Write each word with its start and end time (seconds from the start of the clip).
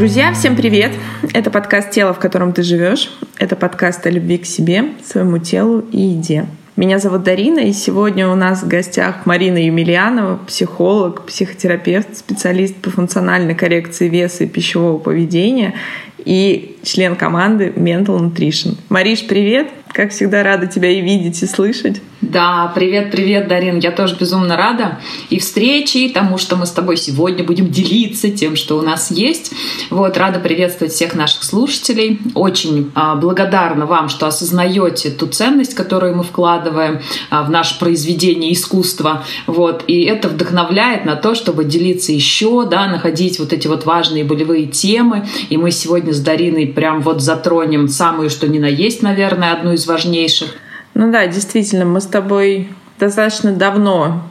Друзья, 0.00 0.32
всем 0.32 0.56
привет! 0.56 0.92
Это 1.34 1.50
подкаст 1.50 1.90
«Тело, 1.90 2.14
в 2.14 2.18
котором 2.18 2.54
ты 2.54 2.62
живешь». 2.62 3.10
Это 3.36 3.54
подкаст 3.54 4.06
о 4.06 4.10
любви 4.10 4.38
к 4.38 4.46
себе, 4.46 4.84
своему 5.04 5.36
телу 5.36 5.84
и 5.92 6.00
еде. 6.00 6.46
Меня 6.74 6.98
зовут 6.98 7.22
Дарина, 7.22 7.58
и 7.58 7.74
сегодня 7.74 8.26
у 8.26 8.34
нас 8.34 8.62
в 8.62 8.66
гостях 8.66 9.26
Марина 9.26 9.58
Емельянова, 9.58 10.38
психолог, 10.46 11.26
психотерапевт, 11.26 12.16
специалист 12.16 12.76
по 12.76 12.88
функциональной 12.88 13.54
коррекции 13.54 14.08
веса 14.08 14.44
и 14.44 14.46
пищевого 14.46 14.96
поведения 14.96 15.74
и 16.16 16.78
член 16.82 17.16
команды 17.16 17.72
Mental 17.76 18.18
Nutrition. 18.18 18.76
Мариш, 18.88 19.26
привет! 19.26 19.68
Как 19.92 20.12
всегда, 20.12 20.44
рада 20.44 20.66
тебя 20.68 20.88
и 20.90 21.00
видеть, 21.00 21.42
и 21.42 21.46
слышать. 21.46 22.00
Да, 22.20 22.70
привет, 22.74 23.10
привет, 23.10 23.48
Дарин. 23.48 23.78
Я 23.78 23.90
тоже 23.90 24.14
безумно 24.14 24.56
рада 24.56 24.98
и 25.30 25.40
встрече, 25.40 26.00
и 26.00 26.08
тому, 26.10 26.38
что 26.38 26.54
мы 26.54 26.66
с 26.66 26.70
тобой 26.70 26.96
сегодня 26.96 27.42
будем 27.42 27.70
делиться 27.70 28.30
тем, 28.30 28.56
что 28.56 28.78
у 28.78 28.82
нас 28.82 29.10
есть. 29.10 29.52
Вот, 29.88 30.16
рада 30.16 30.38
приветствовать 30.38 30.92
всех 30.92 31.14
наших 31.14 31.42
слушателей. 31.42 32.20
Очень 32.34 32.92
а, 32.94 33.16
благодарна 33.16 33.86
вам, 33.86 34.10
что 34.10 34.26
осознаете 34.26 35.10
ту 35.10 35.26
ценность, 35.26 35.74
которую 35.74 36.14
мы 36.14 36.22
вкладываем 36.22 37.00
а, 37.30 37.42
в 37.42 37.50
наше 37.50 37.78
произведение 37.78 38.52
искусства. 38.52 39.24
Вот, 39.46 39.84
и 39.86 40.02
это 40.02 40.28
вдохновляет 40.28 41.06
на 41.06 41.16
то, 41.16 41.34
чтобы 41.34 41.64
делиться 41.64 42.12
еще, 42.12 42.64
да, 42.68 42.86
находить 42.86 43.38
вот 43.38 43.52
эти 43.52 43.66
вот 43.66 43.86
важные 43.86 44.24
болевые 44.24 44.66
темы. 44.66 45.26
И 45.48 45.56
мы 45.56 45.70
сегодня 45.70 46.12
с 46.12 46.20
Дариной 46.20 46.66
прям 46.70 47.00
вот 47.02 47.20
затронем 47.20 47.88
самую, 47.88 48.30
что 48.30 48.48
ни 48.48 48.58
на 48.58 48.66
есть, 48.66 49.02
наверное, 49.02 49.52
одну 49.52 49.72
из 49.72 49.86
важнейших— 49.86 50.48
ну 50.94 51.10
да, 51.10 51.26
действительно, 51.26 51.84
мы 51.84 52.00
с 52.00 52.06
тобой 52.06 52.68
достаточно 52.98 53.52
давно 53.52 54.22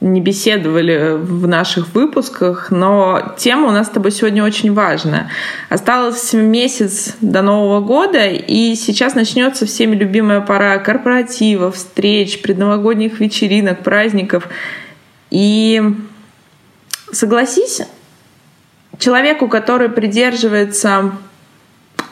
не 0.00 0.20
беседовали 0.20 1.16
в 1.16 1.46
наших 1.46 1.94
выпусках, 1.94 2.70
но 2.70 3.34
тема 3.38 3.68
у 3.68 3.70
нас 3.72 3.86
с 3.86 3.90
тобой 3.90 4.10
сегодня 4.10 4.44
очень 4.44 4.72
важная. 4.72 5.30
Осталось 5.70 6.32
месяц 6.32 7.16
до 7.20 7.42
Нового 7.42 7.80
года, 7.80 8.26
и 8.26 8.74
сейчас 8.74 9.14
начнется 9.14 9.66
всеми 9.66 9.96
любимая 9.96 10.40
пора 10.40 10.78
корпоративов, 10.78 11.76
встреч, 11.76 12.42
предновогодних 12.42 13.18
вечеринок, 13.20 13.82
праздников. 13.82 14.48
И 15.30 15.82
согласись, 17.12 17.80
человеку, 18.98 19.48
который 19.48 19.88
придерживается 19.88 21.12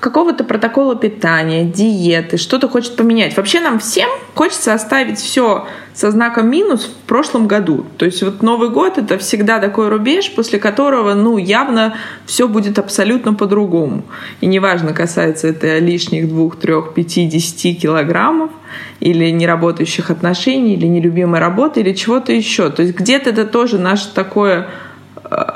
какого-то 0.03 0.43
протокола 0.43 0.97
питания, 0.97 1.65
диеты, 1.65 2.37
что-то 2.37 2.69
хочет 2.69 2.97
поменять. 2.97 3.37
Вообще 3.37 3.61
нам 3.61 3.79
всем 3.79 4.09
хочется 4.35 4.75
оставить 4.75 5.21
все 5.21 5.69
со 5.95 6.11
знаком 6.11 6.51
минус 6.51 6.87
в 6.87 7.07
прошлом 7.07 7.47
году. 7.47 7.87
То 7.99 8.07
есть 8.07 8.21
вот 8.21 8.43
Новый 8.43 8.71
год 8.71 8.99
это 8.99 9.17
всегда 9.19 9.61
такой 9.61 9.89
рубеж, 9.89 10.35
после 10.35 10.59
которого, 10.59 11.15
ну, 11.15 11.39
явно 11.39 11.95
все 12.27 12.49
будет 12.49 12.81
абсолютно 12.81 13.35
по-другому. 13.35 14.03
И 14.41 14.47
неважно, 14.47 14.93
касается 14.93 15.47
это 15.47 15.79
лишних 15.79 16.29
двух, 16.29 16.57
трех, 16.57 16.95
пяти, 16.95 17.27
десяти 17.27 17.73
килограммов 17.73 18.51
или 18.99 19.31
неработающих 19.31 20.11
отношений, 20.11 20.75
или 20.75 20.87
нелюбимой 20.87 21.39
работы, 21.39 21.79
или 21.79 21.93
чего-то 21.93 22.33
еще. 22.33 22.71
То 22.71 22.83
есть 22.83 22.97
где-то 22.97 23.31
это 23.31 23.47
тоже 23.47 23.79
наше 23.79 24.13
такое 24.13 24.69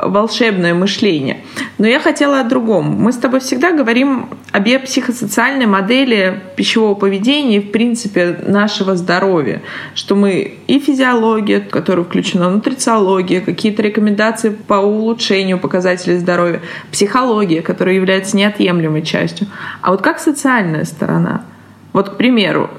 волшебное 0.03 0.75
мышление. 0.75 1.39
Но 1.79 1.87
я 1.87 2.01
хотела 2.01 2.41
о 2.41 2.45
другом. 2.45 2.85
Мы 2.87 3.13
с 3.13 3.17
тобой 3.17 3.41
всегда 3.41 3.73
говорим 3.73 4.29
об 4.53 4.67
психосоциальной 4.85 5.67
модели 5.67 6.41
пищевого 6.57 6.95
поведения 6.95 7.59
и, 7.59 7.61
в 7.61 7.71
принципе, 7.71 8.39
нашего 8.47 8.97
здоровья. 8.97 9.63
Что 9.95 10.15
мы 10.15 10.59
и 10.67 10.79
физиология, 10.79 11.61
в 11.61 11.69
которую 11.69 12.05
включена 12.05 12.51
нутрициология, 12.51 13.41
какие-то 13.41 13.83
рекомендации 13.83 14.51
по 14.51 14.75
улучшению 14.75 15.59
показателей 15.59 16.19
здоровья, 16.19 16.61
психология, 16.91 17.63
которая 17.63 17.95
является 17.95 18.37
неотъемлемой 18.37 19.03
частью. 19.03 19.47
А 19.83 19.91
вот 19.91 20.03
как 20.03 20.19
социальная 20.19 20.85
сторона? 20.85 21.45
Вот, 21.93 22.11
к 22.11 22.17
примеру, 22.17 22.71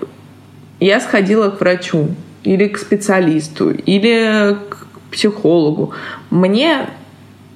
я 0.80 1.00
сходила 1.00 1.50
к 1.50 1.60
врачу 1.60 2.10
или 2.44 2.68
к 2.68 2.78
специалисту, 2.78 3.72
или 3.72 4.58
к 4.70 4.87
психологу. 5.12 5.94
Мне 6.30 6.90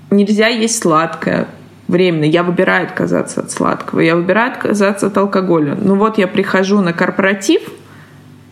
нельзя 0.09 0.47
есть 0.47 0.81
сладкое 0.81 1.47
временно. 1.87 2.23
Я 2.23 2.43
выбираю 2.43 2.85
отказаться 2.85 3.41
от 3.41 3.51
сладкого, 3.51 3.99
я 3.99 4.15
выбираю 4.15 4.51
отказаться 4.51 5.07
от 5.07 5.17
алкоголя. 5.17 5.77
Ну 5.79 5.95
вот 5.95 6.17
я 6.17 6.27
прихожу 6.27 6.81
на 6.81 6.93
корпоратив, 6.93 7.61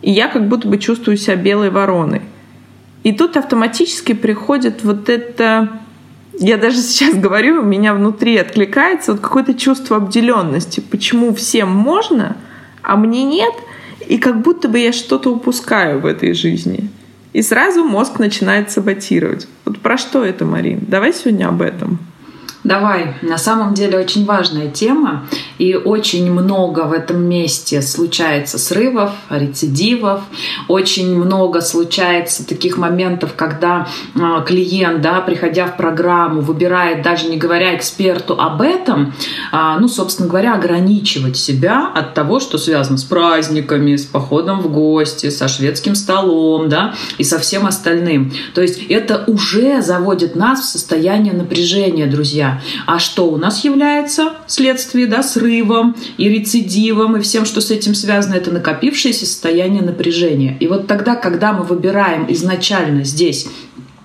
и 0.02 0.10
я 0.10 0.28
как 0.28 0.46
будто 0.48 0.68
бы 0.68 0.78
чувствую 0.78 1.16
себя 1.16 1.36
белой 1.36 1.70
вороной. 1.70 2.22
И 3.02 3.12
тут 3.12 3.36
автоматически 3.36 4.12
приходит 4.12 4.84
вот 4.84 5.08
это... 5.08 5.68
Я 6.38 6.58
даже 6.58 6.76
сейчас 6.82 7.14
говорю, 7.14 7.60
у 7.60 7.64
меня 7.64 7.94
внутри 7.94 8.36
откликается 8.36 9.12
вот 9.12 9.20
какое-то 9.20 9.54
чувство 9.54 9.96
обделенности. 9.96 10.80
Почему 10.80 11.34
всем 11.34 11.70
можно, 11.70 12.36
а 12.82 12.96
мне 12.96 13.24
нет? 13.24 13.54
И 14.06 14.18
как 14.18 14.42
будто 14.42 14.68
бы 14.68 14.78
я 14.78 14.92
что-то 14.92 15.32
упускаю 15.32 16.00
в 16.00 16.06
этой 16.06 16.34
жизни. 16.34 16.90
И 17.32 17.42
сразу 17.42 17.84
мозг 17.84 18.18
начинает 18.18 18.70
саботировать. 18.70 19.46
Вот 19.64 19.78
про 19.78 19.96
что 19.96 20.24
это, 20.24 20.44
Марин? 20.44 20.80
Давай 20.88 21.12
сегодня 21.12 21.48
об 21.48 21.62
этом. 21.62 21.98
Давай. 22.64 23.14
На 23.22 23.38
самом 23.38 23.74
деле 23.74 23.98
очень 23.98 24.26
важная 24.26 24.68
тема, 24.68 25.26
и 25.60 25.74
очень 25.74 26.32
много 26.32 26.80
в 26.86 26.92
этом 26.92 27.22
месте 27.22 27.82
случается 27.82 28.58
срывов, 28.58 29.10
рецидивов, 29.28 30.22
очень 30.68 31.14
много 31.14 31.60
случается 31.60 32.48
таких 32.48 32.78
моментов, 32.78 33.34
когда 33.36 33.86
а, 34.18 34.40
клиент, 34.40 35.02
да, 35.02 35.20
приходя 35.20 35.66
в 35.66 35.76
программу, 35.76 36.40
выбирает, 36.40 37.02
даже 37.02 37.28
не 37.28 37.36
говоря 37.36 37.76
эксперту 37.76 38.40
об 38.40 38.62
этом, 38.62 39.12
а, 39.52 39.78
ну, 39.78 39.86
собственно 39.86 40.30
говоря, 40.30 40.54
ограничивать 40.54 41.36
себя 41.36 41.92
от 41.94 42.14
того, 42.14 42.40
что 42.40 42.56
связано 42.56 42.96
с 42.96 43.04
праздниками, 43.04 43.96
с 43.96 44.06
походом 44.06 44.62
в 44.62 44.72
гости, 44.72 45.28
со 45.28 45.46
шведским 45.46 45.94
столом, 45.94 46.70
да, 46.70 46.94
и 47.18 47.24
со 47.24 47.38
всем 47.38 47.66
остальным. 47.66 48.32
То 48.54 48.62
есть 48.62 48.82
это 48.88 49.24
уже 49.26 49.82
заводит 49.82 50.36
нас 50.36 50.60
в 50.60 50.64
состояние 50.64 51.34
напряжения, 51.34 52.06
друзья. 52.06 52.62
А 52.86 52.98
что 52.98 53.26
у 53.26 53.36
нас 53.36 53.62
является 53.62 54.32
следствием, 54.46 55.10
да, 55.10 55.22
срывом 55.50 55.96
и 56.16 56.28
рецидивом 56.28 57.16
и 57.16 57.20
всем, 57.20 57.44
что 57.44 57.60
с 57.60 57.70
этим 57.70 57.94
связано, 57.94 58.34
это 58.34 58.52
накопившееся 58.52 59.26
состояние 59.26 59.82
напряжения. 59.82 60.56
И 60.60 60.66
вот 60.66 60.86
тогда, 60.86 61.16
когда 61.16 61.52
мы 61.52 61.64
выбираем 61.64 62.26
изначально 62.32 63.04
здесь 63.04 63.48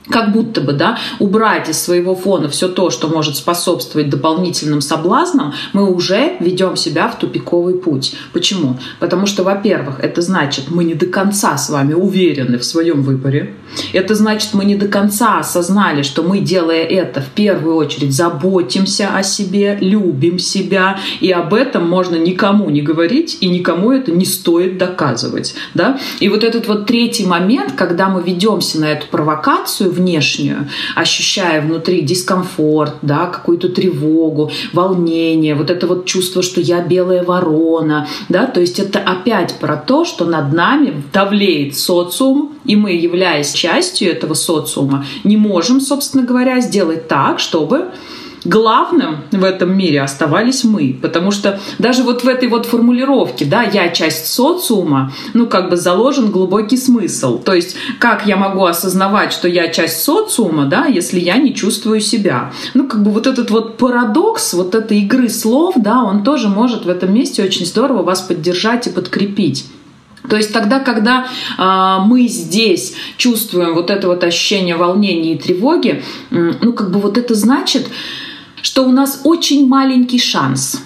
как 0.10 0.32
будто 0.32 0.62
бы, 0.62 0.74
да, 0.74 0.98
убрать 1.20 1.70
из 1.70 1.80
своего 1.82 2.16
фона 2.16 2.50
все 2.50 2.68
то, 2.68 2.90
что 2.90 3.08
может 3.08 3.36
способствовать 3.36 4.10
дополнительным 4.10 4.82
соблазнам, 4.82 5.54
мы 5.74 5.92
уже 5.92 6.38
ведем 6.40 6.76
себя 6.76 7.08
в 7.08 7.18
тупиковый 7.18 7.76
путь. 7.76 8.16
Почему? 8.34 8.78
Потому 9.00 9.26
что, 9.26 9.44
во-первых, 9.44 10.00
это 10.00 10.22
значит, 10.22 10.66
мы 10.70 10.84
не 10.84 10.94
до 10.94 11.08
конца 11.08 11.58
с 11.58 11.70
вами 11.70 11.94
уверены 11.94 12.58
в 12.58 12.66
своем 12.66 13.02
выборе. 13.02 13.54
Это 13.94 14.16
значит, 14.16 14.54
мы 14.54 14.66
не 14.66 14.76
до 14.76 14.88
конца 14.88 15.40
осознали, 15.40 16.04
что 16.04 16.24
мы, 16.24 16.40
делая 16.40 16.84
это, 16.84 17.22
в 17.22 17.30
первую 17.30 17.76
очередь 17.76 18.14
заботимся 18.14 19.10
о 19.16 19.24
себе, 19.24 19.78
любим 19.82 20.40
себя, 20.40 21.00
и 21.20 21.32
об 21.32 21.54
этом 21.54 21.88
можно 21.88 22.16
никому 22.16 22.70
не 22.70 22.82
говорить, 22.82 23.38
и 23.42 23.48
никому 23.48 23.92
это 23.92 24.12
не 24.12 24.26
стоит 24.26 24.78
доказывать. 24.78 25.56
Да? 25.74 26.00
И 26.20 26.30
вот 26.30 26.44
этот 26.44 26.68
вот 26.68 26.86
третий 26.86 27.26
момент, 27.26 27.74
когда 27.74 28.10
мы 28.10 28.22
ведемся 28.22 28.80
на 28.80 28.86
эту 28.92 29.08
провокацию, 29.08 29.92
внешнюю, 29.96 30.70
ощущая 30.96 31.62
внутри 31.62 32.02
дискомфорт, 32.02 32.96
да, 33.02 33.28
какую-то 33.28 33.70
тревогу, 33.70 34.52
волнение, 34.74 35.56
вот 35.56 35.70
это 35.70 35.88
вот 35.88 36.06
чувство, 36.06 36.42
что 36.42 36.62
я 36.62 36.82
белая 36.82 37.24
ворона, 37.24 38.08
да, 38.30 38.46
то 38.46 38.60
есть 38.62 38.80
это 38.80 39.00
опять 39.00 39.56
про 39.60 39.78
то, 39.78 40.06
что 40.06 40.26
над 40.26 40.54
нами 40.54 41.04
давлеет 41.14 41.78
социум, 41.78 42.54
и 42.66 42.76
мы, 42.76 42.92
являясь 42.92 43.54
частью 43.54 44.12
этого 44.12 44.34
социума, 44.34 45.06
не 45.24 45.38
можем, 45.38 45.82
собственно 45.82 46.24
говоря, 46.24 46.60
сделать 46.60 47.08
так, 47.08 47.40
чтобы 47.40 47.86
главным 48.46 49.18
в 49.32 49.44
этом 49.44 49.78
мире 49.78 50.02
оставались 50.02 50.64
мы. 50.64 50.98
Потому 51.02 51.32
что 51.32 51.60
даже 51.80 52.04
вот 52.04 52.24
в 52.24 52.28
этой 52.28 52.48
вот 52.48 52.66
формулировке, 52.66 53.46
да, 53.46 53.64
я 53.64 53.90
часть 53.90 54.28
социума, 54.28 55.12
ну, 55.34 55.48
как 55.48 55.70
бы 55.70 55.78
заложен 55.78 56.32
глубокий 56.32 56.78
смысл. 56.78 57.40
То 57.40 57.54
есть, 57.54 57.76
как 58.00 58.26
я 58.26 58.38
могу 58.38 58.66
осознавать, 58.66 59.34
что 59.34 59.48
я 59.48 59.68
часть 59.68 60.04
социума, 60.04 60.66
да, 60.66 60.86
если 60.86 61.20
я 61.20 61.38
не 61.38 61.54
чувствую 61.54 62.00
себя? 62.00 62.52
Ну, 62.74 62.88
как 62.88 63.04
бы 63.04 63.12
вот 63.12 63.28
этот 63.28 63.52
вот 63.52 63.78
парадокс, 63.78 64.54
вот 64.54 64.76
этой 64.76 65.00
игры 65.00 65.30
слов, 65.30 65.76
да, 65.78 66.04
он 66.04 66.24
тоже 66.24 66.48
может 66.48 66.86
в 66.86 66.90
этом 66.90 67.14
месте 67.14 67.44
очень 67.44 67.66
здорово 67.66 68.04
вас 68.04 68.22
поддержать 68.22 68.88
и 68.88 68.92
подкрепить. 68.92 69.66
То 70.30 70.38
есть 70.38 70.54
тогда, 70.54 70.80
когда 70.80 71.28
э, 71.58 72.06
мы 72.06 72.28
здесь 72.28 72.96
чувствуем 73.18 73.74
вот 73.74 73.90
это 73.90 74.08
вот 74.08 74.24
ощущение 74.24 74.76
волнения 74.76 75.34
и 75.34 75.38
тревоги, 75.38 76.04
э, 76.32 76.52
ну 76.62 76.74
как 76.74 76.92
бы 76.92 77.00
вот 77.00 77.18
это 77.18 77.36
значит, 77.36 77.88
что 78.66 78.84
у 78.84 78.92
нас 78.92 79.22
очень 79.24 79.68
маленький 79.68 80.18
шанс 80.18 80.82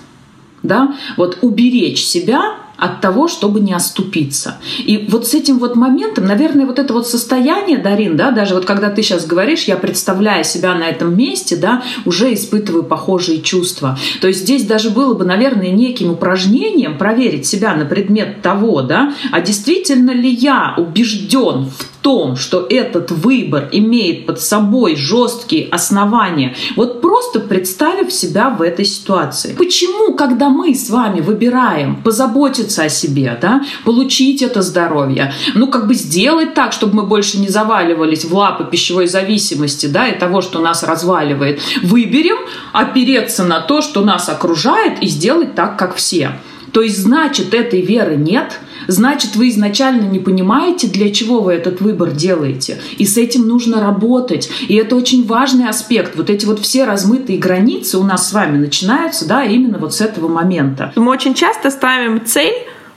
да, 0.64 0.96
вот 1.16 1.38
уберечь 1.42 2.04
себя 2.04 2.56
от 2.80 3.02
того, 3.02 3.28
чтобы 3.28 3.60
не 3.60 3.74
оступиться. 3.74 4.58
И 4.78 5.08
вот 5.10 5.28
с 5.28 5.34
этим 5.34 5.60
вот 5.60 5.76
моментом, 5.76 6.26
наверное, 6.26 6.66
вот 6.66 6.80
это 6.80 6.94
вот 6.94 7.08
состояние, 7.08 7.78
Дарин, 7.78 8.18
да, 8.18 8.32
даже 8.32 8.56
вот 8.56 8.66
когда 8.66 8.90
ты 8.90 9.04
сейчас 9.04 9.26
говоришь, 9.26 9.66
я 9.66 9.78
представляю 9.78 10.44
себя 10.44 10.76
на 10.76 10.84
этом 10.84 11.16
месте, 11.18 11.56
да, 11.56 11.84
уже 12.06 12.34
испытываю 12.34 12.84
похожие 12.84 13.42
чувства. 13.42 13.98
То 14.22 14.28
есть 14.28 14.42
здесь 14.42 14.66
даже 14.66 14.90
было 14.90 15.14
бы, 15.14 15.26
наверное, 15.26 15.72
неким 15.72 16.12
упражнением 16.12 16.98
проверить 16.98 17.46
себя 17.46 17.76
на 17.76 17.86
предмет 17.86 18.42
того, 18.42 18.82
да, 18.82 19.14
а 19.32 19.42
действительно 19.42 20.12
ли 20.12 20.30
я 20.30 20.74
убежден 20.78 21.66
в 21.66 22.00
том, 22.02 22.36
что 22.36 22.66
этот 22.70 23.12
выбор 23.12 23.70
имеет 23.72 24.26
под 24.26 24.40
собой 24.40 24.96
жесткие 24.96 25.68
основания, 25.70 26.56
вот 26.76 27.02
просто 27.02 27.40
представив 27.40 28.12
себя 28.12 28.50
в 28.50 28.62
этой 28.62 28.86
ситуации. 28.86 29.54
Почему, 29.58 30.14
когда 30.16 30.50
мы 30.50 30.74
с 30.74 30.90
вами 30.90 31.22
выбираем 31.22 32.02
позаботиться 32.02 32.69
о 32.78 32.90
себе, 32.90 33.38
да, 33.42 33.64
получить 33.84 34.42
это 34.42 34.62
здоровье, 34.62 35.34
ну 35.56 35.68
как 35.68 35.88
бы 35.88 35.94
сделать 35.96 36.54
так, 36.54 36.74
чтобы 36.74 36.98
мы 36.98 37.04
больше 37.04 37.40
не 37.40 37.48
заваливались 37.48 38.26
в 38.26 38.36
лапы 38.36 38.66
пищевой 38.70 39.08
зависимости, 39.08 39.88
да, 39.88 40.08
и 40.08 40.18
того, 40.18 40.42
что 40.42 40.60
нас 40.60 40.84
разваливает, 40.84 41.60
выберем 41.82 42.38
опереться 42.74 43.44
на 43.44 43.60
то, 43.62 43.82
что 43.82 44.02
нас 44.02 44.30
окружает, 44.30 45.02
и 45.02 45.08
сделать 45.08 45.56
так, 45.56 45.78
как 45.78 45.96
все. 45.96 46.32
То 46.72 46.82
есть, 46.82 47.00
значит, 47.00 47.54
этой 47.54 47.82
веры 47.82 48.16
нет– 48.16 48.60
значит, 48.90 49.36
вы 49.36 49.50
изначально 49.50 50.04
не 50.04 50.20
понимаете, 50.20 50.88
для 50.88 51.12
чего 51.12 51.42
вы 51.42 51.54
этот 51.54 51.82
выбор 51.82 52.12
делаете. 52.12 52.80
И 52.98 53.06
с 53.06 53.18
этим 53.18 53.48
нужно 53.48 53.82
работать. 53.82 54.50
И 54.68 54.76
это 54.76 54.96
очень 54.96 55.26
важный 55.26 55.70
аспект. 55.70 56.16
Вот 56.16 56.30
эти 56.30 56.46
вот 56.46 56.60
все 56.60 56.86
размытые 56.86 57.40
границы 57.40 57.98
у 57.98 58.04
нас 58.04 58.30
с 58.30 58.34
вами 58.34 58.58
начинаются, 58.58 59.28
да, 59.28 59.44
именно 59.44 59.78
вот 59.78 59.94
с 59.94 60.02
этого 60.02 60.28
момента. 60.28 60.92
Мы 60.96 61.12
очень 61.12 61.34
часто 61.34 61.72
ставим 61.72 62.26
цель 62.26 62.54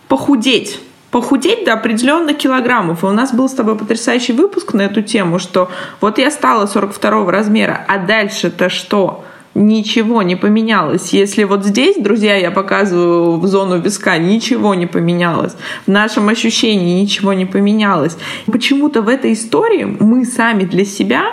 похудеть 0.09 0.79
похудеть 1.11 1.67
до 1.67 1.75
определенных 1.75 2.39
килограммов. 2.39 3.05
И 3.05 3.07
у 3.07 3.13
нас 3.13 3.35
был 3.35 3.47
с 3.47 3.53
тобой 3.53 3.77
потрясающий 3.77 4.33
выпуск 4.33 4.73
на 4.73 4.81
эту 4.81 5.03
тему, 5.03 5.39
что 5.39 5.71
вот 6.01 6.17
я 6.17 6.31
стала 6.31 6.67
42 6.67 7.31
размера, 7.31 7.85
а 7.87 7.99
дальше-то 7.99 8.71
что? 8.71 9.23
Ничего 9.55 10.23
не 10.23 10.37
поменялось. 10.37 11.13
Если 11.13 11.45
вот 11.45 11.65
здесь, 11.65 11.97
друзья, 11.97 12.37
я 12.37 12.51
показываю 12.51 13.39
в 13.39 13.47
зону 13.47 13.79
виска, 13.79 14.19
ничего 14.19 14.75
не 14.75 14.87
поменялось. 14.87 15.55
В 15.87 15.91
нашем 15.91 16.29
ощущении 16.29 17.01
ничего 17.01 17.33
не 17.33 17.47
поменялось. 17.47 18.17
Почему-то 18.47 19.03
в 19.03 19.09
этой 19.09 19.33
истории 19.33 19.85
мы 19.85 20.25
сами 20.25 20.65
для 20.65 20.85
себя 20.85 21.25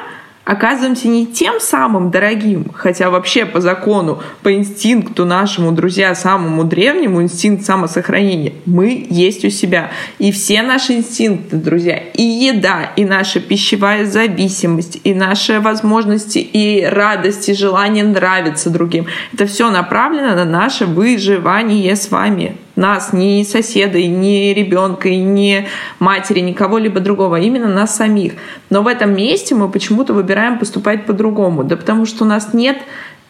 оказываемся 0.49 1.07
не 1.07 1.27
тем 1.27 1.59
самым 1.59 2.09
дорогим, 2.09 2.71
хотя 2.73 3.11
вообще 3.11 3.45
по 3.45 3.61
закону, 3.61 4.19
по 4.41 4.51
инстинкту 4.51 5.23
нашему, 5.23 5.71
друзья, 5.71 6.15
самому 6.15 6.63
древнему, 6.63 7.21
инстинкт 7.21 7.63
самосохранения, 7.63 8.53
мы 8.65 9.05
есть 9.11 9.45
у 9.45 9.51
себя. 9.51 9.91
И 10.17 10.31
все 10.31 10.63
наши 10.63 10.93
инстинкты, 10.93 11.57
друзья, 11.57 11.99
и 12.15 12.23
еда, 12.23 12.91
и 12.95 13.05
наша 13.05 13.39
пищевая 13.39 14.07
зависимость, 14.07 14.99
и 15.03 15.13
наши 15.13 15.59
возможности, 15.59 16.39
и 16.39 16.83
радость, 16.83 17.47
и 17.49 17.53
желание 17.53 18.03
нравиться 18.03 18.71
другим, 18.71 19.05
это 19.31 19.45
все 19.45 19.69
направлено 19.69 20.33
на 20.33 20.45
наше 20.45 20.87
выживание 20.87 21.95
с 21.95 22.09
вами 22.09 22.55
нас, 22.75 23.13
ни 23.13 23.43
соседа, 23.43 24.01
ни 24.01 24.53
ребенка, 24.53 25.09
ни 25.09 25.67
матери, 25.99 26.39
никого 26.39 26.77
либо 26.77 26.99
другого, 26.99 27.37
а 27.37 27.39
именно 27.39 27.67
нас 27.67 27.95
самих. 27.95 28.33
Но 28.69 28.81
в 28.81 28.87
этом 28.87 29.15
месте 29.15 29.55
мы 29.55 29.69
почему-то 29.69 30.13
выбираем 30.13 30.59
поступать 30.59 31.05
по-другому. 31.05 31.63
Да 31.63 31.75
потому 31.75 32.05
что 32.05 32.23
у 32.23 32.27
нас 32.27 32.53
нет 32.53 32.77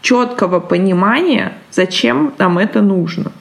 четкого 0.01 0.59
понимания, 0.59 1.53
зачем 1.71 2.33
нам 2.37 2.57
это 2.57 2.81
нужно. 2.81 3.31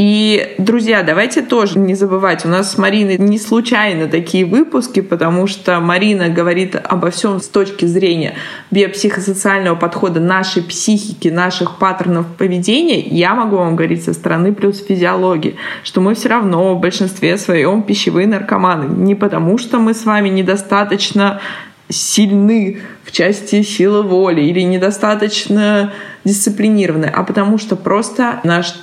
И, 0.00 0.54
друзья, 0.58 1.02
давайте 1.02 1.42
тоже 1.42 1.76
не 1.76 1.96
забывать, 1.96 2.44
у 2.44 2.48
нас 2.48 2.70
с 2.70 2.78
Мариной 2.78 3.18
не 3.18 3.36
случайно 3.36 4.06
такие 4.06 4.44
выпуски, 4.44 5.00
потому 5.00 5.48
что 5.48 5.80
Марина 5.80 6.28
говорит 6.28 6.76
обо 6.76 7.10
всем 7.10 7.40
с 7.40 7.48
точки 7.48 7.84
зрения 7.84 8.34
биопсихосоциального 8.70 9.74
подхода 9.74 10.20
нашей 10.20 10.62
психики, 10.62 11.26
наших 11.26 11.78
паттернов 11.78 12.26
поведения. 12.36 13.00
Я 13.00 13.34
могу 13.34 13.56
вам 13.56 13.74
говорить 13.74 14.04
со 14.04 14.12
стороны 14.12 14.52
плюс 14.54 14.86
физиологии, 14.86 15.56
что 15.82 16.00
мы 16.00 16.14
все 16.14 16.28
равно 16.28 16.76
в 16.76 16.80
большинстве 16.80 17.36
своем 17.36 17.82
пищевые 17.82 18.28
наркоманы. 18.28 18.84
Не 19.02 19.16
потому, 19.16 19.58
что 19.58 19.80
мы 19.80 19.94
с 19.94 20.04
вами 20.04 20.28
недостаточно 20.28 21.40
сильны 21.88 22.82
в 23.02 23.10
части 23.10 23.62
силы 23.62 24.02
воли 24.02 24.42
или 24.42 24.60
недостаточно 24.60 25.92
дисциплинированы, 26.22 27.06
а 27.06 27.24
потому 27.24 27.58
что 27.58 27.74
просто 27.74 28.38
наш 28.44 28.76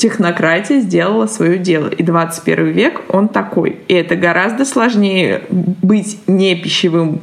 технократия 0.00 0.80
сделала 0.80 1.26
свое 1.26 1.58
дело. 1.58 1.88
И 1.88 2.02
21 2.02 2.66
век, 2.68 3.02
он 3.08 3.28
такой. 3.28 3.80
И 3.86 3.94
это 3.94 4.16
гораздо 4.16 4.64
сложнее 4.64 5.42
быть 5.50 6.18
не 6.26 6.56
пищевым 6.56 7.20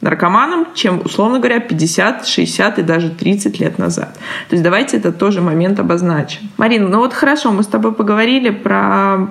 наркоманом, 0.00 0.66
чем, 0.74 1.00
условно 1.04 1.38
говоря, 1.38 1.60
50, 1.60 2.26
60 2.26 2.80
и 2.80 2.82
даже 2.82 3.10
30 3.10 3.60
лет 3.60 3.78
назад. 3.78 4.14
То 4.48 4.56
есть 4.56 4.62
давайте 4.62 4.96
этот 4.96 5.18
тоже 5.18 5.40
момент 5.40 5.78
обозначим. 5.78 6.50
Марина, 6.56 6.88
ну 6.88 6.98
вот 6.98 7.14
хорошо, 7.14 7.52
мы 7.52 7.62
с 7.62 7.66
тобой 7.66 7.92
поговорили 7.92 8.50
про 8.50 9.28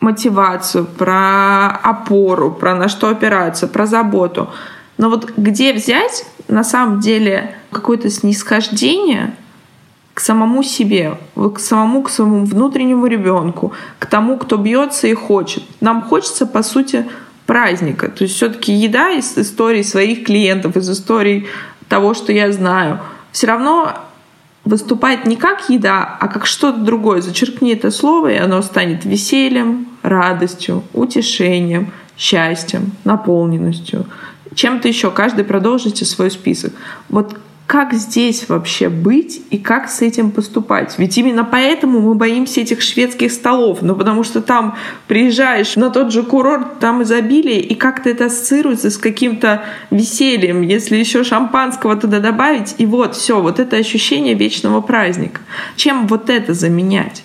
мотивацию, 0.00 0.84
про 0.84 1.70
опору, 1.70 2.50
про 2.50 2.74
на 2.74 2.88
что 2.88 3.08
опираться, 3.08 3.66
про 3.66 3.86
заботу. 3.86 4.50
Но 4.98 5.08
вот 5.08 5.32
где 5.38 5.72
взять 5.72 6.26
на 6.48 6.64
самом 6.64 7.00
деле 7.00 7.54
какое-то 7.72 8.10
снисхождение 8.10 9.32
к 10.14 10.20
самому 10.20 10.62
себе, 10.62 11.18
к 11.34 11.58
самому, 11.58 12.02
к 12.02 12.10
своему 12.10 12.44
внутреннему 12.44 13.06
ребенку, 13.06 13.72
к 13.98 14.06
тому, 14.06 14.38
кто 14.38 14.56
бьется 14.56 15.08
и 15.08 15.14
хочет. 15.14 15.64
Нам 15.80 16.02
хочется, 16.02 16.46
по 16.46 16.62
сути, 16.62 17.04
праздника. 17.46 18.08
То 18.08 18.24
есть 18.24 18.36
все-таки 18.36 18.72
еда 18.72 19.10
из 19.10 19.36
истории 19.36 19.82
своих 19.82 20.24
клиентов, 20.24 20.76
из 20.76 20.88
историй 20.88 21.46
того, 21.88 22.14
что 22.14 22.32
я 22.32 22.50
знаю, 22.52 23.00
все 23.32 23.48
равно 23.48 23.92
выступает 24.64 25.26
не 25.26 25.36
как 25.36 25.68
еда, 25.68 26.16
а 26.20 26.28
как 26.28 26.46
что-то 26.46 26.78
другое. 26.78 27.20
Зачеркни 27.20 27.72
это 27.72 27.90
слово, 27.90 28.32
и 28.32 28.36
оно 28.36 28.62
станет 28.62 29.04
весельем, 29.04 29.88
радостью, 30.02 30.84
утешением, 30.94 31.92
счастьем, 32.16 32.92
наполненностью. 33.02 34.06
Чем-то 34.54 34.86
еще. 34.88 35.10
Каждый 35.10 35.44
продолжите 35.44 36.04
свой 36.04 36.30
список. 36.30 36.72
Вот 37.08 37.36
как 37.66 37.94
здесь 37.94 38.48
вообще 38.48 38.88
быть 38.90 39.40
и 39.50 39.58
как 39.58 39.88
с 39.88 40.02
этим 40.02 40.30
поступать. 40.30 40.94
Ведь 40.98 41.16
именно 41.16 41.44
поэтому 41.44 42.00
мы 42.00 42.14
боимся 42.14 42.60
этих 42.60 42.82
шведских 42.82 43.32
столов. 43.32 43.78
Ну, 43.80 43.96
потому 43.96 44.22
что 44.22 44.42
там 44.42 44.76
приезжаешь 45.08 45.76
на 45.76 45.90
тот 45.90 46.12
же 46.12 46.22
курорт, 46.22 46.78
там 46.78 47.02
изобилие, 47.02 47.60
и 47.60 47.74
как-то 47.74 48.10
это 48.10 48.26
ассоциируется 48.26 48.90
с 48.90 48.98
каким-то 48.98 49.64
весельем. 49.90 50.60
Если 50.60 50.96
еще 50.96 51.24
шампанского 51.24 51.96
туда 51.96 52.20
добавить, 52.20 52.74
и 52.78 52.86
вот 52.86 53.16
все, 53.16 53.40
вот 53.40 53.58
это 53.58 53.76
ощущение 53.76 54.34
вечного 54.34 54.82
праздника. 54.82 55.40
Чем 55.76 56.06
вот 56.06 56.28
это 56.28 56.52
заменять? 56.52 57.24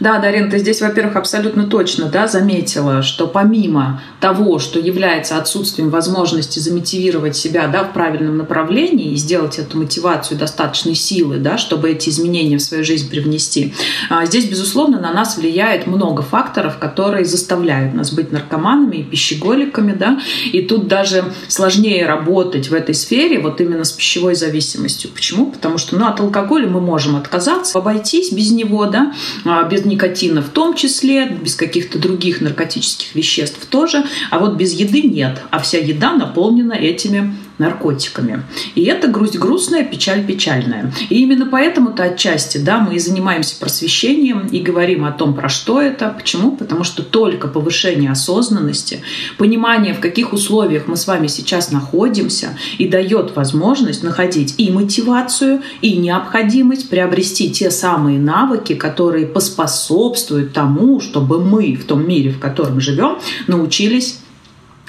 Да, 0.00 0.18
Дарин, 0.18 0.50
ты 0.50 0.58
здесь, 0.58 0.80
во-первых, 0.80 1.16
абсолютно 1.16 1.64
точно 1.64 2.06
да, 2.06 2.26
заметила, 2.26 3.02
что 3.02 3.26
помимо 3.26 4.02
того, 4.18 4.58
что 4.58 4.78
является 4.78 5.36
отсутствием 5.36 5.90
возможности 5.90 6.58
замотивировать 6.58 7.36
себя 7.36 7.68
да, 7.68 7.84
в 7.84 7.92
правильном 7.92 8.38
направлении 8.38 9.12
и 9.12 9.16
сделать 9.16 9.58
эту 9.58 9.76
мотивацию 9.76 10.38
достаточной 10.38 10.94
силы, 10.94 11.36
да, 11.36 11.58
чтобы 11.58 11.90
эти 11.90 12.08
изменения 12.08 12.56
в 12.56 12.62
свою 12.62 12.82
жизнь 12.82 13.10
привнести, 13.10 13.74
а, 14.08 14.24
здесь, 14.24 14.46
безусловно, 14.46 14.98
на 14.98 15.12
нас 15.12 15.36
влияет 15.36 15.86
много 15.86 16.22
факторов, 16.22 16.78
которые 16.78 17.26
заставляют 17.26 17.92
нас 17.92 18.10
быть 18.10 18.32
наркоманами 18.32 18.96
и 18.96 19.02
пищеголиками. 19.02 19.92
Да, 19.92 20.18
и 20.50 20.62
тут 20.62 20.88
даже 20.88 21.24
сложнее 21.48 22.06
работать 22.06 22.68
в 22.70 22.74
этой 22.74 22.94
сфере 22.94 23.38
вот 23.38 23.60
именно 23.60 23.84
с 23.84 23.92
пищевой 23.92 24.34
зависимостью. 24.34 25.10
Почему? 25.14 25.50
Потому 25.50 25.76
что 25.76 25.96
ну, 25.96 26.06
от 26.06 26.20
алкоголя 26.20 26.68
мы 26.68 26.80
можем 26.80 27.16
отказаться, 27.16 27.78
обойтись 27.78 28.32
без 28.32 28.50
него, 28.50 28.86
да, 28.86 29.12
а, 29.44 29.64
без 29.64 29.84
никотина 29.90 30.40
в 30.42 30.48
том 30.48 30.74
числе, 30.74 31.26
без 31.26 31.54
каких-то 31.54 31.98
других 31.98 32.40
наркотических 32.40 33.14
веществ 33.14 33.66
тоже, 33.66 34.04
а 34.30 34.38
вот 34.38 34.54
без 34.54 34.72
еды 34.72 35.02
нет, 35.02 35.42
а 35.50 35.58
вся 35.58 35.78
еда 35.78 36.14
наполнена 36.14 36.72
этими 36.72 37.34
наркотиками. 37.60 38.42
И 38.74 38.84
это 38.84 39.06
грусть 39.06 39.38
грустная, 39.38 39.84
печаль 39.84 40.26
печальная. 40.26 40.92
И 41.10 41.22
именно 41.22 41.46
поэтому-то 41.46 42.02
отчасти 42.02 42.58
да, 42.58 42.80
мы 42.80 42.96
и 42.96 42.98
занимаемся 42.98 43.54
просвещением 43.60 44.46
и 44.46 44.60
говорим 44.60 45.04
о 45.04 45.12
том, 45.12 45.34
про 45.34 45.48
что 45.48 45.80
это. 45.80 46.08
Почему? 46.08 46.52
Потому 46.56 46.82
что 46.82 47.02
только 47.02 47.46
повышение 47.46 48.10
осознанности, 48.10 49.02
понимание, 49.38 49.94
в 49.94 50.00
каких 50.00 50.32
условиях 50.32 50.88
мы 50.88 50.96
с 50.96 51.06
вами 51.06 51.26
сейчас 51.26 51.70
находимся, 51.70 52.58
и 52.78 52.88
дает 52.88 53.36
возможность 53.36 54.02
находить 54.02 54.54
и 54.56 54.70
мотивацию, 54.70 55.60
и 55.82 55.96
необходимость 55.96 56.88
приобрести 56.88 57.50
те 57.50 57.70
самые 57.70 58.18
навыки, 58.18 58.74
которые 58.74 59.26
поспособствуют 59.26 60.54
тому, 60.54 61.00
чтобы 61.00 61.44
мы 61.44 61.74
в 61.74 61.84
том 61.84 62.08
мире, 62.08 62.30
в 62.30 62.38
котором 62.38 62.80
живем, 62.80 63.18
научились 63.46 64.19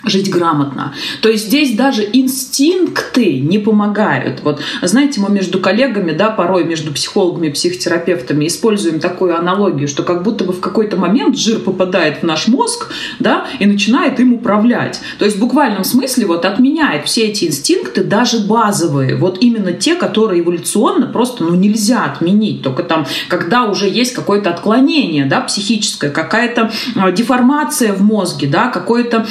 жить 0.03 0.29
грамотно. 0.29 0.93
То 1.21 1.29
есть 1.29 1.47
здесь 1.47 1.75
даже 1.75 2.07
инстинкты 2.11 3.39
не 3.39 3.59
помогают. 3.59 4.41
Вот, 4.43 4.61
знаете, 4.81 5.21
мы 5.21 5.29
между 5.29 5.59
коллегами, 5.59 6.11
да, 6.11 6.29
порой 6.29 6.63
между 6.63 6.91
психологами 6.91 7.49
психотерапевтами 7.49 8.47
используем 8.47 8.99
такую 8.99 9.37
аналогию, 9.37 9.87
что 9.87 10.03
как 10.03 10.23
будто 10.23 10.43
бы 10.43 10.53
в 10.53 10.59
какой-то 10.59 10.97
момент 10.97 11.37
жир 11.37 11.59
попадает 11.59 12.21
в 12.21 12.23
наш 12.23 12.47
мозг, 12.47 12.91
да, 13.19 13.45
и 13.59 13.65
начинает 13.65 14.19
им 14.19 14.33
управлять. 14.33 15.01
То 15.19 15.25
есть 15.25 15.37
в 15.37 15.39
буквальном 15.39 15.83
смысле 15.83 16.25
вот 16.25 16.45
отменяет 16.45 17.05
все 17.05 17.27
эти 17.27 17.45
инстинкты, 17.45 18.03
даже 18.03 18.39
базовые, 18.39 19.15
вот 19.15 19.37
именно 19.41 19.73
те, 19.73 19.95
которые 19.95 20.41
эволюционно 20.41 21.07
просто, 21.07 21.43
ну, 21.43 21.55
нельзя 21.55 22.05
отменить, 22.05 22.63
только 22.63 22.83
там, 22.83 23.05
когда 23.27 23.65
уже 23.65 23.87
есть 23.87 24.13
какое-то 24.13 24.49
отклонение, 24.49 25.25
да, 25.25 25.41
психическое, 25.41 26.09
какая-то 26.09 26.71
а, 26.95 27.11
деформация 27.11 27.93
в 27.93 28.01
мозге, 28.01 28.47
да, 28.47 28.69
какое-то 28.69 29.25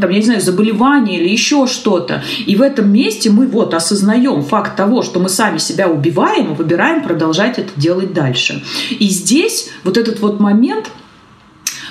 там, 0.00 0.10
я 0.10 0.16
не 0.16 0.24
знаю, 0.24 0.40
заболевание 0.40 1.20
или 1.20 1.28
еще 1.28 1.66
что-то. 1.66 2.22
И 2.46 2.56
в 2.56 2.62
этом 2.62 2.92
месте 2.92 3.30
мы 3.30 3.46
вот 3.46 3.74
осознаем 3.74 4.42
факт 4.42 4.76
того, 4.76 5.02
что 5.02 5.20
мы 5.20 5.28
сами 5.28 5.58
себя 5.58 5.88
убиваем 5.88 6.52
и 6.52 6.54
выбираем 6.54 7.02
продолжать 7.02 7.58
это 7.58 7.70
делать 7.76 8.12
дальше. 8.12 8.62
И 8.90 9.08
здесь 9.08 9.70
вот 9.84 9.96
этот 9.96 10.20
вот 10.20 10.40
момент 10.40 10.90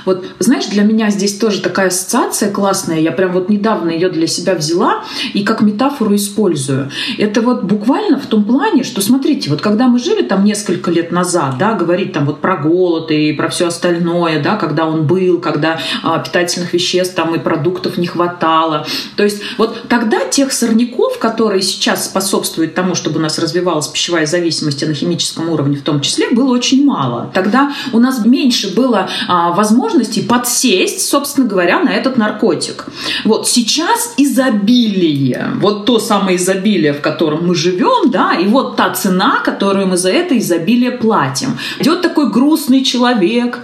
вот, 0.06 0.26
знаешь, 0.40 0.68
для 0.68 0.84
меня 0.84 1.10
здесь 1.10 1.38
тоже 1.38 1.62
такая 1.62 1.88
ассоциация 1.88 2.52
классная. 2.52 3.00
Я 3.00 3.12
прям 3.12 3.32
вот 3.32 3.50
недавно 3.50 3.90
ее 3.90 4.10
для 4.10 4.28
себя 4.28 4.56
взяла 4.56 5.04
и 5.34 5.44
как 5.44 5.62
метафору 5.62 6.16
использую. 6.16 6.90
Это 7.18 7.42
вот 7.42 7.64
буквально 7.64 8.20
в 8.20 8.26
том 8.26 8.44
плане, 8.44 8.84
что, 8.84 9.02
смотрите, 9.02 9.50
вот 9.50 9.62
когда 9.62 9.88
мы 9.88 10.00
жили 10.00 10.22
там 10.22 10.44
несколько 10.44 10.92
лет 10.92 11.12
назад, 11.12 11.58
да, 11.58 11.74
говорить 11.74 12.14
там 12.14 12.26
вот 12.26 12.42
про 12.42 12.58
голод 12.58 13.12
и 13.12 13.34
про 13.34 13.50
все 13.50 13.68
остальное, 13.68 14.42
да, 14.42 14.56
когда 14.56 14.86
он 14.86 15.08
был, 15.08 15.40
когда 15.40 15.80
а, 16.04 16.20
питательных 16.20 16.74
веществ 16.74 17.16
там 17.16 17.36
и 17.36 17.40
продуктов 17.40 17.98
не 17.98 18.08
хватало. 18.08 18.86
То 19.16 19.24
есть 19.24 19.42
вот 19.58 19.88
тогда 19.88 20.26
тех 20.26 20.52
сорняков, 20.52 21.20
которые 21.20 21.62
сейчас 21.62 22.06
способствуют 22.06 22.74
тому, 22.74 22.96
чтобы 22.96 23.20
у 23.20 23.22
нас 23.22 23.40
развивалась 23.40 23.88
пищевая 23.88 24.26
зависимость 24.26 24.86
на 24.86 24.94
химическом 24.94 25.50
уровне 25.50 25.78
в 25.78 25.82
том 25.82 26.02
числе, 26.02 26.30
было 26.32 26.54
очень 26.54 26.86
мало. 26.86 27.32
Тогда 27.34 27.72
у 27.94 28.00
нас 28.00 28.26
меньше 28.26 28.74
было 28.76 29.10
а, 29.28 29.52
возможности 29.52 29.89
возможности 29.90 30.22
подсесть, 30.22 31.08
собственно 31.08 31.48
говоря, 31.48 31.80
на 31.80 31.90
этот 31.90 32.18
наркотик. 32.18 32.86
Вот 33.26 33.48
сейчас 33.48 34.14
изобилие, 34.18 35.52
вот 35.56 35.86
то 35.86 36.00
самое 36.00 36.38
изобилие, 36.38 36.94
в 36.94 37.02
котором 37.02 37.48
мы 37.48 37.56
живем, 37.56 38.12
да, 38.12 38.36
и 38.36 38.46
вот 38.46 38.76
та 38.76 38.92
цена, 38.92 39.42
которую 39.44 39.88
мы 39.88 39.98
за 39.98 40.12
это 40.12 40.38
изобилие 40.38 40.92
платим. 40.92 41.58
Идет 41.80 42.02
такой 42.02 42.30
грустный 42.32 42.84
человек, 42.84 43.60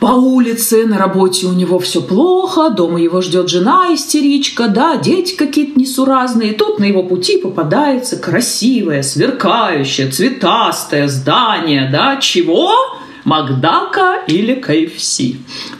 по 0.00 0.12
улице, 0.12 0.86
на 0.86 0.96
работе 0.96 1.46
у 1.46 1.52
него 1.52 1.80
все 1.80 2.00
плохо, 2.00 2.70
дома 2.70 3.00
его 3.00 3.20
ждет 3.20 3.48
жена 3.48 3.88
истеричка, 3.92 4.68
да, 4.68 4.96
дети 4.96 5.34
какие-то 5.34 5.80
несуразные. 5.80 6.52
Тут 6.52 6.78
на 6.78 6.84
его 6.84 7.02
пути 7.02 7.38
попадается 7.38 8.16
красивое, 8.16 9.02
сверкающее, 9.02 10.08
цветастое 10.08 11.08
здание, 11.08 11.88
да, 11.90 12.16
чего? 12.20 12.70
Макдака 13.28 14.22
или 14.26 14.54
КФС. 14.54 15.20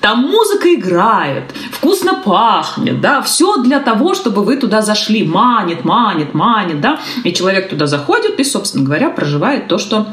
Там 0.02 0.21
музыка 0.21 0.75
играет, 0.75 1.45
вкусно 1.73 2.14
пахнет, 2.14 3.00
да, 3.00 3.23
все 3.23 3.57
для 3.62 3.81
того, 3.81 4.14
чтобы 4.14 4.45
вы 4.45 4.57
туда 4.57 4.83
зашли. 4.83 5.25
Манит, 5.25 5.83
манит, 5.85 6.35
манит, 6.35 6.83
да. 6.83 7.00
И 7.25 7.33
человек 7.33 7.71
туда 7.71 7.87
заходит 7.87 8.38
и, 8.38 8.45
собственно 8.45 8.85
говоря, 8.85 9.09
проживает 9.09 9.67
то, 9.67 9.78
что 9.78 10.09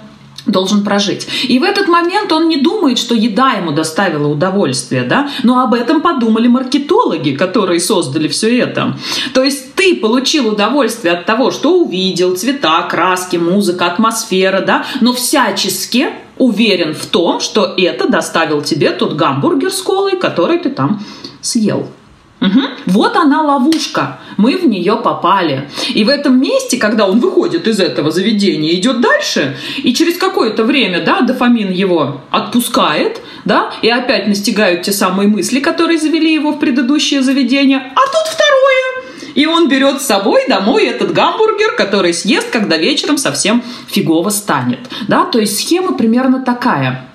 должен 0.46 0.84
прожить. 0.84 1.28
И 1.50 1.60
в 1.60 1.64
этот 1.64 1.88
момент 1.88 2.32
он 2.32 2.48
не 2.48 2.58
думает, 2.58 3.00
что 3.00 3.16
еда 3.16 3.52
ему 3.52 3.72
доставила 3.72 4.28
удовольствие, 4.28 5.04
да, 5.04 5.30
но 5.44 5.60
об 5.60 5.74
этом 5.74 6.02
подумали 6.02 6.48
маркетологи, 6.48 7.32
которые 7.32 7.80
создали 7.80 8.28
все 8.28 8.60
это. 8.60 8.98
То 9.34 9.44
есть 9.44 9.76
ты 9.76 9.96
получил 9.96 10.48
удовольствие 10.48 11.16
от 11.16 11.26
того, 11.26 11.52
что 11.52 11.82
увидел, 11.82 12.36
цвета, 12.36 12.84
краски, 12.84 13.38
музыка, 13.38 13.88
атмосфера, 13.88 14.62
да, 14.62 14.86
но 15.02 15.14
всячески 15.14 16.10
уверен 16.38 16.94
в 16.94 17.06
том, 17.06 17.40
что 17.40 17.74
это 17.78 18.08
доставил 18.08 18.62
тебе 18.62 18.92
тот 18.92 19.14
гамбургер 19.14 19.72
с 19.72 19.82
колой, 19.82 20.18
который 20.18 20.60
ты 20.60 20.70
там 20.70 21.02
съел. 21.42 21.88
Угу. 22.42 22.62
Вот 22.88 23.16
она 23.16 23.42
ловушка. 23.42 24.20
Мы 24.38 24.58
в 24.58 24.66
нее 24.66 24.98
попали. 24.98 25.70
И 25.94 26.04
в 26.04 26.10
этом 26.10 26.40
месте, 26.40 26.78
когда 26.78 27.08
он 27.08 27.20
выходит 27.20 27.68
из 27.68 27.80
этого 27.80 28.12
заведения, 28.12 28.74
идет 28.74 29.02
дальше, 29.02 29.58
и 29.78 29.94
через 29.94 30.18
какое-то 30.18 30.64
время, 30.64 31.04
да, 31.04 31.22
дофамин 31.22 31.72
его 31.72 32.22
отпускает, 32.32 33.22
да, 33.46 33.72
и 33.82 33.90
опять 33.90 34.28
настигают 34.28 34.84
те 34.84 34.92
самые 34.92 35.28
мысли, 35.28 35.60
которые 35.60 35.98
завели 35.98 36.34
его 36.34 36.52
в 36.52 36.60
предыдущее 36.60 37.22
заведение. 37.22 37.78
А 37.78 38.00
тут 38.00 38.28
второе. 38.28 39.06
И 39.36 39.46
он 39.46 39.68
берет 39.68 40.02
с 40.02 40.08
собой 40.08 40.46
домой 40.48 40.86
этот 40.86 41.14
гамбургер, 41.14 41.76
который 41.76 42.14
съест, 42.14 42.50
когда 42.50 42.78
вечером 42.78 43.18
совсем 43.18 43.64
фигово 43.88 44.30
станет. 44.30 44.80
Да, 45.08 45.26
то 45.26 45.40
есть 45.40 45.60
схема 45.60 45.94
примерно 45.94 46.42
такая. 46.44 47.06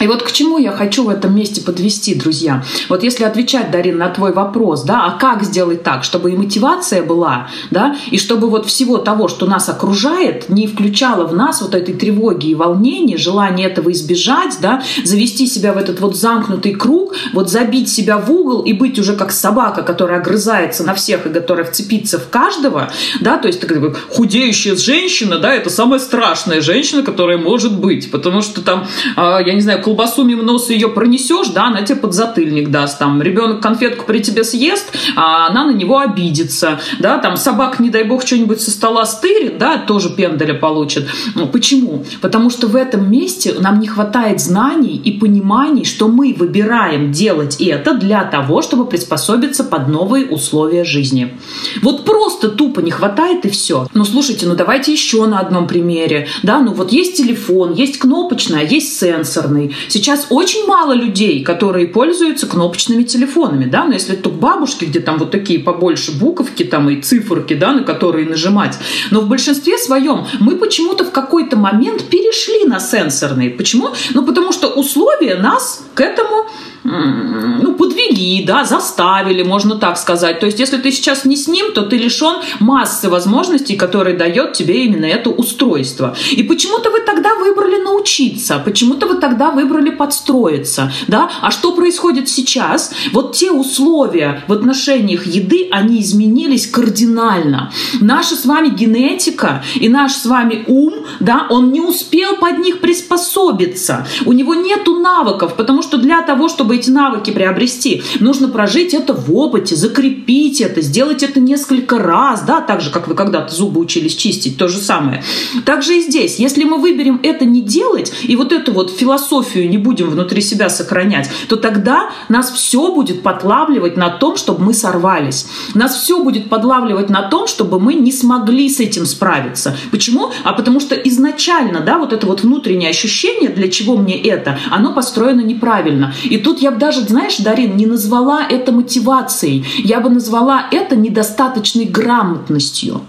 И 0.00 0.06
вот 0.06 0.22
к 0.22 0.30
чему 0.30 0.58
я 0.58 0.72
хочу 0.72 1.04
в 1.04 1.08
этом 1.08 1.34
месте 1.34 1.62
подвести, 1.62 2.14
друзья. 2.14 2.62
Вот 2.88 3.02
если 3.02 3.24
отвечать, 3.24 3.70
Дарин, 3.70 3.96
на 3.96 4.10
твой 4.10 4.32
вопрос, 4.32 4.82
да, 4.82 5.06
а 5.06 5.18
как 5.18 5.42
сделать 5.42 5.82
так, 5.82 6.04
чтобы 6.04 6.32
и 6.32 6.36
мотивация 6.36 7.02
была, 7.02 7.48
да, 7.70 7.96
и 8.10 8.18
чтобы 8.18 8.50
вот 8.50 8.66
всего 8.66 8.98
того, 8.98 9.28
что 9.28 9.46
нас 9.46 9.68
окружает, 9.68 10.50
не 10.50 10.66
включало 10.66 11.26
в 11.26 11.34
нас 11.34 11.62
вот 11.62 11.74
этой 11.74 11.94
тревоги 11.94 12.48
и 12.48 12.54
волнения, 12.54 13.16
желание 13.16 13.68
этого 13.68 13.90
избежать, 13.92 14.58
да, 14.60 14.82
завести 15.04 15.46
себя 15.46 15.72
в 15.72 15.78
этот 15.78 16.00
вот 16.00 16.14
замкнутый 16.14 16.74
круг, 16.74 17.14
вот 17.32 17.50
забить 17.50 17.88
себя 17.88 18.18
в 18.18 18.30
угол 18.30 18.62
и 18.62 18.74
быть 18.74 18.98
уже 18.98 19.16
как 19.16 19.32
собака, 19.32 19.82
которая 19.82 20.20
огрызается 20.20 20.84
на 20.84 20.92
всех 20.92 21.26
и 21.26 21.30
которая 21.30 21.64
вцепится 21.64 22.18
в 22.18 22.28
каждого, 22.28 22.90
да, 23.20 23.38
то 23.38 23.48
есть 23.48 23.60
такая 23.60 23.94
худеющая 24.10 24.76
женщина, 24.76 25.38
да, 25.38 25.54
это 25.54 25.70
самая 25.70 26.00
страшная 26.00 26.60
женщина, 26.60 27.02
которая 27.02 27.38
может 27.38 27.78
быть, 27.78 28.10
потому 28.10 28.42
что 28.42 28.60
там, 28.60 28.86
а, 29.16 29.40
я 29.40 29.54
не 29.54 29.60
знаю, 29.62 29.82
колбасу 29.86 30.24
мимо 30.24 30.42
носа 30.42 30.72
ее 30.72 30.88
пронесешь, 30.88 31.50
да, 31.54 31.66
она 31.66 31.82
тебе 31.82 32.00
подзатыльник 32.00 32.72
даст. 32.72 32.98
Там 32.98 33.22
ребенок 33.22 33.62
конфетку 33.62 34.04
при 34.04 34.18
тебе 34.18 34.42
съест, 34.42 34.92
а 35.14 35.46
она 35.46 35.64
на 35.64 35.70
него 35.70 35.98
обидится. 35.98 36.80
Да, 36.98 37.18
там 37.18 37.36
собак, 37.36 37.78
не 37.78 37.88
дай 37.88 38.02
бог, 38.02 38.26
что-нибудь 38.26 38.60
со 38.60 38.72
стола 38.72 39.06
стырит, 39.06 39.58
да, 39.58 39.78
тоже 39.78 40.10
пенделя 40.10 40.54
получит. 40.54 41.06
Ну, 41.36 41.46
почему? 41.46 42.04
Потому 42.20 42.50
что 42.50 42.66
в 42.66 42.74
этом 42.74 43.08
месте 43.08 43.54
нам 43.60 43.78
не 43.78 43.86
хватает 43.86 44.40
знаний 44.40 45.00
и 45.04 45.12
пониманий, 45.12 45.84
что 45.84 46.08
мы 46.08 46.34
выбираем 46.36 47.12
делать 47.12 47.60
это 47.60 47.94
для 47.94 48.24
того, 48.24 48.62
чтобы 48.62 48.86
приспособиться 48.86 49.62
под 49.62 49.86
новые 49.86 50.26
условия 50.26 50.82
жизни. 50.82 51.38
Вот 51.80 52.04
просто 52.04 52.48
тупо 52.48 52.80
не 52.80 52.90
хватает 52.90 53.44
и 53.44 53.50
все. 53.50 53.86
Ну, 53.94 54.04
слушайте, 54.04 54.46
ну 54.46 54.56
давайте 54.56 54.90
еще 54.90 55.26
на 55.26 55.38
одном 55.38 55.68
примере. 55.68 56.26
Да, 56.42 56.58
ну 56.58 56.72
вот 56.72 56.90
есть 56.90 57.16
телефон, 57.16 57.72
есть 57.72 58.00
кнопочный, 58.00 58.62
а 58.62 58.64
есть 58.64 58.98
сенсорный. 58.98 59.75
Сейчас 59.88 60.26
очень 60.30 60.66
мало 60.66 60.92
людей, 60.92 61.42
которые 61.42 61.86
пользуются 61.86 62.46
кнопочными 62.46 63.02
телефонами, 63.02 63.64
да, 63.64 63.84
но 63.84 63.94
если 63.94 64.14
только 64.14 64.36
бабушки, 64.36 64.84
где 64.84 65.00
там 65.00 65.18
вот 65.18 65.30
такие 65.30 65.58
побольше 65.58 66.12
буковки 66.12 66.62
там 66.64 66.90
и 66.90 67.00
циферки, 67.00 67.54
да, 67.54 67.72
на 67.72 67.82
которые 67.82 68.28
нажимать. 68.28 68.78
Но 69.10 69.20
в 69.20 69.28
большинстве 69.28 69.78
своем 69.78 70.26
мы 70.40 70.56
почему-то 70.56 71.04
в 71.04 71.10
какой-то 71.10 71.56
момент 71.56 72.04
перешли 72.04 72.64
на 72.64 72.80
сенсорные. 72.80 73.50
Почему? 73.50 73.90
Ну, 74.14 74.24
потому 74.24 74.52
что 74.52 74.68
условия 74.68 75.36
нас 75.36 75.84
к 75.94 76.00
этому 76.00 76.46
ну, 76.86 77.74
подвели, 77.74 78.44
да, 78.44 78.64
заставили, 78.64 79.42
можно 79.42 79.76
так 79.76 79.98
сказать. 79.98 80.40
То 80.40 80.46
есть, 80.46 80.60
если 80.60 80.76
ты 80.76 80.92
сейчас 80.92 81.24
не 81.24 81.36
с 81.36 81.48
ним, 81.48 81.72
то 81.72 81.82
ты 81.82 81.96
лишен 81.96 82.36
массы 82.60 83.08
возможностей, 83.08 83.76
которые 83.76 84.16
дает 84.16 84.52
тебе 84.52 84.84
именно 84.84 85.06
это 85.06 85.30
устройство. 85.30 86.16
И 86.30 86.42
почему-то 86.42 86.90
вы 86.90 87.00
тогда 87.00 87.34
выбрали 87.34 87.82
научиться, 87.82 88.62
почему-то 88.64 89.06
вы 89.06 89.16
тогда 89.16 89.50
выбрали 89.50 89.90
подстроиться, 89.90 90.92
да. 91.08 91.30
А 91.40 91.50
что 91.50 91.72
происходит 91.72 92.28
сейчас? 92.28 92.92
Вот 93.12 93.34
те 93.34 93.50
условия 93.50 94.44
в 94.48 94.52
отношениях 94.52 95.26
еды, 95.26 95.68
они 95.70 96.00
изменились 96.00 96.66
кардинально. 96.66 97.72
Наша 98.00 98.36
с 98.36 98.44
вами 98.44 98.68
генетика 98.68 99.64
и 99.74 99.88
наш 99.88 100.12
с 100.12 100.26
вами 100.26 100.64
ум, 100.66 100.94
да, 101.20 101.46
он 101.50 101.72
не 101.72 101.80
успел 101.80 102.36
под 102.36 102.58
них 102.58 102.80
приспособиться. 102.80 104.06
У 104.24 104.32
него 104.32 104.54
нету 104.54 105.00
навыков, 105.00 105.56
потому 105.56 105.82
что 105.82 105.96
для 105.96 106.22
того, 106.22 106.48
чтобы 106.48 106.75
эти 106.76 106.90
навыки 106.90 107.30
приобрести, 107.30 108.02
нужно 108.20 108.48
прожить 108.48 108.94
это 108.94 109.12
в 109.12 109.34
опыте, 109.34 109.76
закрепить 109.76 110.60
это, 110.60 110.80
сделать 110.80 111.22
это 111.22 111.40
несколько 111.40 111.98
раз, 111.98 112.42
да, 112.42 112.60
так 112.60 112.80
же, 112.80 112.90
как 112.90 113.08
вы 113.08 113.14
когда-то 113.14 113.54
зубы 113.54 113.80
учились 113.80 114.14
чистить, 114.14 114.56
то 114.56 114.68
же 114.68 114.78
самое. 114.78 115.22
Также 115.64 115.98
и 115.98 116.00
здесь, 116.02 116.38
если 116.38 116.64
мы 116.64 116.78
выберем 116.78 117.20
это 117.22 117.44
не 117.44 117.60
делать, 117.60 118.12
и 118.22 118.36
вот 118.36 118.52
эту 118.52 118.72
вот 118.72 118.90
философию 118.90 119.68
не 119.68 119.78
будем 119.78 120.10
внутри 120.10 120.40
себя 120.40 120.68
сохранять, 120.68 121.28
то 121.48 121.56
тогда 121.56 122.10
нас 122.28 122.50
все 122.50 122.92
будет 122.92 123.22
подлавливать 123.22 123.96
на 123.96 124.10
том, 124.10 124.36
чтобы 124.36 124.64
мы 124.64 124.74
сорвались. 124.74 125.46
Нас 125.74 125.96
все 125.96 126.22
будет 126.22 126.48
подлавливать 126.48 127.10
на 127.10 127.22
том, 127.22 127.46
чтобы 127.46 127.80
мы 127.80 127.94
не 127.94 128.12
смогли 128.12 128.68
с 128.68 128.80
этим 128.80 129.06
справиться. 129.06 129.76
Почему? 129.90 130.30
А 130.44 130.52
потому 130.52 130.80
что 130.80 130.94
изначально, 130.94 131.80
да, 131.80 131.98
вот 131.98 132.12
это 132.12 132.26
вот 132.26 132.42
внутреннее 132.42 132.90
ощущение, 132.90 133.50
для 133.50 133.68
чего 133.68 133.96
мне 133.96 134.20
это, 134.20 134.58
оно 134.70 134.92
построено 134.92 135.40
неправильно. 135.40 136.14
И 136.24 136.38
тут 136.38 136.55
тут 136.56 136.62
я 136.62 136.70
бы 136.70 136.78
даже, 136.78 137.02
знаешь, 137.02 137.36
Дарин, 137.38 137.76
не 137.76 137.86
назвала 137.86 138.46
это 138.48 138.72
мотивацией. 138.72 139.64
Я 139.84 140.00
бы 140.00 140.08
назвала 140.08 140.66
это 140.70 140.96
недостаточной 140.96 141.84
грамотностью. 141.84 143.02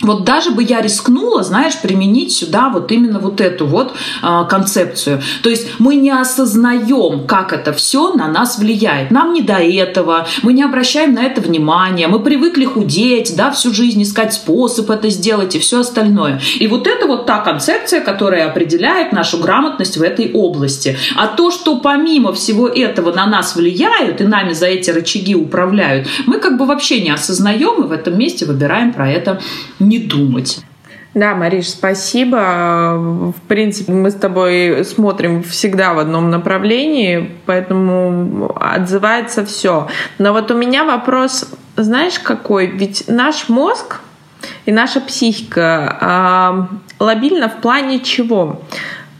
Вот 0.00 0.24
даже 0.24 0.52
бы 0.52 0.62
я 0.62 0.80
рискнула, 0.80 1.42
знаешь, 1.42 1.76
применить 1.80 2.32
сюда 2.32 2.68
вот 2.68 2.92
именно 2.92 3.18
вот 3.18 3.40
эту 3.40 3.66
вот 3.66 3.94
э, 4.22 4.44
концепцию. 4.48 5.20
То 5.42 5.50
есть 5.50 5.80
мы 5.80 5.96
не 5.96 6.10
осознаем, 6.10 7.26
как 7.26 7.52
это 7.52 7.72
все 7.72 8.14
на 8.14 8.28
нас 8.28 8.58
влияет. 8.58 9.10
Нам 9.10 9.32
не 9.32 9.42
до 9.42 9.54
этого, 9.54 10.26
мы 10.42 10.52
не 10.52 10.62
обращаем 10.62 11.14
на 11.14 11.24
это 11.24 11.40
внимания, 11.40 12.06
мы 12.06 12.20
привыкли 12.20 12.64
худеть, 12.64 13.34
да, 13.36 13.50
всю 13.50 13.74
жизнь 13.74 14.02
искать 14.02 14.34
способ 14.34 14.88
это 14.90 15.08
сделать 15.10 15.56
и 15.56 15.58
все 15.58 15.80
остальное. 15.80 16.40
И 16.60 16.68
вот 16.68 16.86
это 16.86 17.06
вот 17.06 17.26
та 17.26 17.40
концепция, 17.40 18.00
которая 18.00 18.48
определяет 18.48 19.12
нашу 19.12 19.38
грамотность 19.38 19.96
в 19.96 20.02
этой 20.02 20.30
области. 20.32 20.96
А 21.16 21.26
то, 21.26 21.50
что 21.50 21.80
помимо 21.80 22.32
всего 22.32 22.68
этого 22.68 23.12
на 23.12 23.26
нас 23.26 23.56
влияют 23.56 24.20
и 24.20 24.24
нами 24.24 24.52
за 24.52 24.66
эти 24.66 24.90
рычаги 24.90 25.34
управляют, 25.34 26.06
мы 26.26 26.38
как 26.38 26.56
бы 26.56 26.66
вообще 26.66 27.00
не 27.00 27.10
осознаем 27.10 27.82
и 27.82 27.86
в 27.86 27.92
этом 27.92 28.16
месте 28.16 28.46
выбираем 28.46 28.92
про 28.92 29.10
это 29.10 29.40
не 29.88 29.98
думать. 29.98 30.60
Да, 31.14 31.34
Мариш, 31.34 31.70
спасибо. 31.70 33.32
В 33.36 33.40
принципе, 33.48 33.92
мы 33.92 34.10
с 34.10 34.14
тобой 34.14 34.84
смотрим 34.84 35.42
всегда 35.42 35.94
в 35.94 35.98
одном 35.98 36.30
направлении, 36.30 37.30
поэтому 37.46 38.54
отзывается 38.60 39.44
все. 39.44 39.88
Но 40.18 40.32
вот 40.32 40.50
у 40.50 40.56
меня 40.56 40.84
вопрос, 40.84 41.50
знаешь, 41.76 42.18
какой? 42.18 42.66
Ведь 42.66 43.04
наш 43.08 43.48
мозг 43.48 44.00
и 44.66 44.70
наша 44.70 45.00
психика 45.00 46.68
э, 47.00 47.02
лобильна 47.02 47.48
в 47.48 47.60
плане 47.62 48.00
чего? 48.00 48.62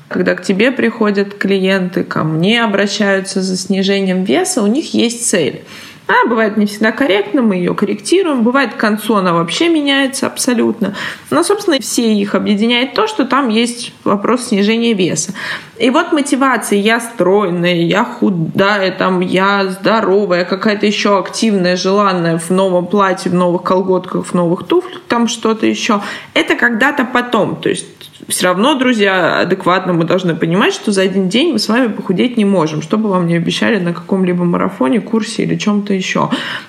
Когда 0.08 0.34
к 0.34 0.42
тебе 0.42 0.70
приходят 0.70 1.34
клиенты, 1.34 2.04
ко 2.04 2.22
мне 2.22 2.62
обращаются 2.62 3.42
за 3.42 3.56
снижением 3.56 4.24
веса, 4.24 4.62
у 4.62 4.66
них 4.66 4.94
есть 4.94 5.28
цель. 5.28 5.64
Она 6.08 6.24
бывает 6.24 6.56
не 6.56 6.64
всегда 6.64 6.90
корректна, 6.90 7.42
мы 7.42 7.56
ее 7.56 7.74
корректируем. 7.74 8.42
Бывает 8.42 8.72
к 8.72 8.78
концу 8.78 9.16
она 9.16 9.34
вообще 9.34 9.68
меняется 9.68 10.26
абсолютно. 10.26 10.94
Но, 11.30 11.42
собственно, 11.42 11.78
все 11.80 12.14
их 12.14 12.34
объединяет 12.34 12.94
то, 12.94 13.06
что 13.06 13.26
там 13.26 13.50
есть 13.50 13.92
вопрос 14.04 14.46
снижения 14.46 14.94
веса. 14.94 15.34
И 15.78 15.90
вот 15.90 16.12
мотивация, 16.12 16.78
я 16.80 16.98
стройная, 17.00 17.74
я 17.74 18.04
худая, 18.04 18.90
там, 18.90 19.20
я 19.20 19.66
здоровая, 19.66 20.44
какая-то 20.44 20.86
еще 20.86 21.18
активная, 21.18 21.76
желанная 21.76 22.38
в 22.38 22.50
новом 22.50 22.86
платье, 22.86 23.30
в 23.30 23.34
новых 23.34 23.62
колготках, 23.62 24.26
в 24.26 24.34
новых 24.34 24.66
туфлях, 24.66 25.02
там 25.06 25.28
что-то 25.28 25.66
еще. 25.66 26.00
Это 26.34 26.56
когда-то 26.56 27.04
потом. 27.04 27.56
То 27.56 27.68
есть 27.68 27.86
все 28.26 28.46
равно, 28.46 28.74
друзья, 28.74 29.38
адекватно 29.40 29.92
мы 29.92 30.04
должны 30.04 30.34
понимать, 30.34 30.74
что 30.74 30.90
за 30.90 31.02
один 31.02 31.28
день 31.28 31.52
мы 31.52 31.58
с 31.58 31.68
вами 31.68 31.86
похудеть 31.86 32.36
не 32.36 32.44
можем, 32.44 32.82
что 32.82 32.98
бы 32.98 33.08
вам 33.08 33.26
не 33.26 33.36
обещали 33.36 33.78
на 33.78 33.94
каком-либо 33.94 34.44
марафоне, 34.44 35.00
курсе 35.00 35.44
или 35.44 35.56
чем-то 35.56 35.94
еще. 35.94 36.28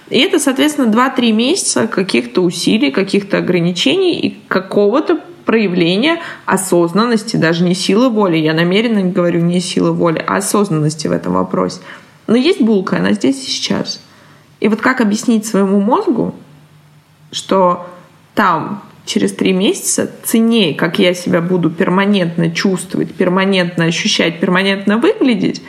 И 0.09 0.19
это, 0.19 0.39
соответственно, 0.39 0.91
2-3 0.91 1.31
месяца 1.31 1.87
каких-то 1.87 2.41
усилий, 2.41 2.91
каких-то 2.91 3.39
ограничений 3.39 4.19
и 4.19 4.37
какого-то 4.47 5.19
проявления 5.49 6.21
осознанности, 6.45 7.35
даже 7.35 7.63
не 7.63 7.73
силы 7.73 8.09
воли, 8.09 8.37
я 8.37 8.53
намеренно 8.53 9.01
говорю 9.01 9.41
не 9.41 9.59
силы 9.59 9.93
воли, 9.93 10.23
а 10.27 10.35
осознанности 10.35 11.07
в 11.07 11.11
этом 11.11 11.33
вопросе. 11.33 11.79
Но 12.27 12.35
есть 12.35 12.61
булка, 12.61 12.97
она 12.97 13.13
здесь 13.13 13.43
и 13.43 13.49
сейчас. 13.49 13.99
И 14.59 14.67
вот 14.67 14.79
как 14.79 15.01
объяснить 15.01 15.47
своему 15.47 15.79
мозгу, 15.79 16.35
что 17.31 17.89
там 18.35 18.83
через 19.07 19.33
три 19.33 19.51
месяца 19.51 20.11
ценнее, 20.23 20.75
как 20.75 20.99
я 20.99 21.15
себя 21.15 21.41
буду 21.41 21.71
перманентно 21.71 22.51
чувствовать, 22.51 23.15
перманентно 23.15 23.85
ощущать, 23.85 24.39
перманентно 24.39 24.99
выглядеть, 24.99 25.63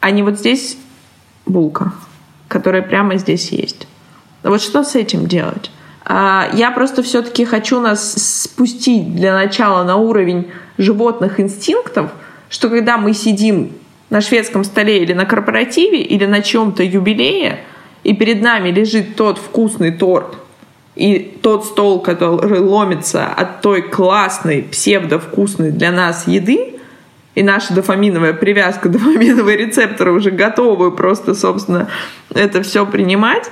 а 0.00 0.10
не 0.10 0.24
вот 0.24 0.40
здесь 0.40 0.76
булка, 1.46 1.92
которая 2.48 2.82
прямо 2.82 3.16
здесь 3.16 3.52
есть. 3.52 3.86
Вот 4.42 4.60
что 4.60 4.82
с 4.82 4.96
этим 4.96 5.28
делать? 5.28 5.70
А, 6.14 6.50
я 6.52 6.70
просто 6.70 7.02
все-таки 7.02 7.46
хочу 7.46 7.80
нас 7.80 8.42
спустить 8.42 9.16
для 9.16 9.32
начала 9.32 9.82
на 9.82 9.96
уровень 9.96 10.50
животных 10.76 11.40
инстинктов, 11.40 12.10
что 12.50 12.68
когда 12.68 12.98
мы 12.98 13.14
сидим 13.14 13.72
на 14.10 14.20
шведском 14.20 14.62
столе 14.62 15.02
или 15.02 15.14
на 15.14 15.24
корпоративе, 15.24 16.02
или 16.02 16.26
на 16.26 16.42
чем-то 16.42 16.82
юбилее, 16.82 17.60
и 18.04 18.12
перед 18.12 18.42
нами 18.42 18.68
лежит 18.68 19.16
тот 19.16 19.38
вкусный 19.38 19.90
торт, 19.90 20.36
и 20.96 21.18
тот 21.40 21.64
стол, 21.64 22.00
который 22.00 22.60
ломится 22.60 23.24
от 23.28 23.62
той 23.62 23.80
классной, 23.80 24.64
псевдовкусной 24.64 25.70
для 25.70 25.92
нас 25.92 26.26
еды, 26.26 26.74
и 27.34 27.42
наша 27.42 27.72
дофаминовая 27.72 28.34
привязка, 28.34 28.88
дофаминовые 28.90 29.56
рецепторы 29.56 30.12
уже 30.12 30.30
готовы 30.30 30.90
просто, 30.90 31.34
собственно, 31.34 31.88
это 32.34 32.62
все 32.62 32.84
принимать, 32.84 33.50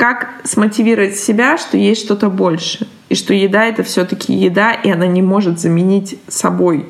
как 0.00 0.30
смотивировать 0.44 1.18
себя, 1.18 1.58
что 1.58 1.76
есть 1.76 2.02
что-то 2.02 2.30
больше, 2.30 2.88
и 3.10 3.14
что 3.14 3.34
еда— 3.34 3.66
это 3.66 3.82
все-таки 3.82 4.32
еда, 4.32 4.72
и 4.72 4.88
она 4.88 5.06
не 5.06 5.20
может 5.20 5.60
заменить 5.60 6.18
собой 6.26 6.86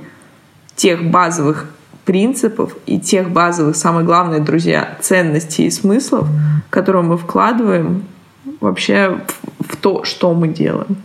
тех 0.77 1.11
базовых 1.11 1.75
принципов 2.05 2.77
и 2.87 3.01
тех 3.01 3.33
базовых, 3.33 3.75
самое 3.75 4.07
главное, 4.07 4.38
друзья, 4.38 4.96
ценностей 5.01 5.66
и 5.66 5.70
смыслов, 5.73 6.29
которые 6.70 7.03
мы 7.03 7.18
вкладываем 7.18 8.05
вообще 8.61 9.18
в 9.59 9.77
то, 9.77 10.05
что 10.05 10.33
мы 10.33 10.46
делаем 10.46 10.96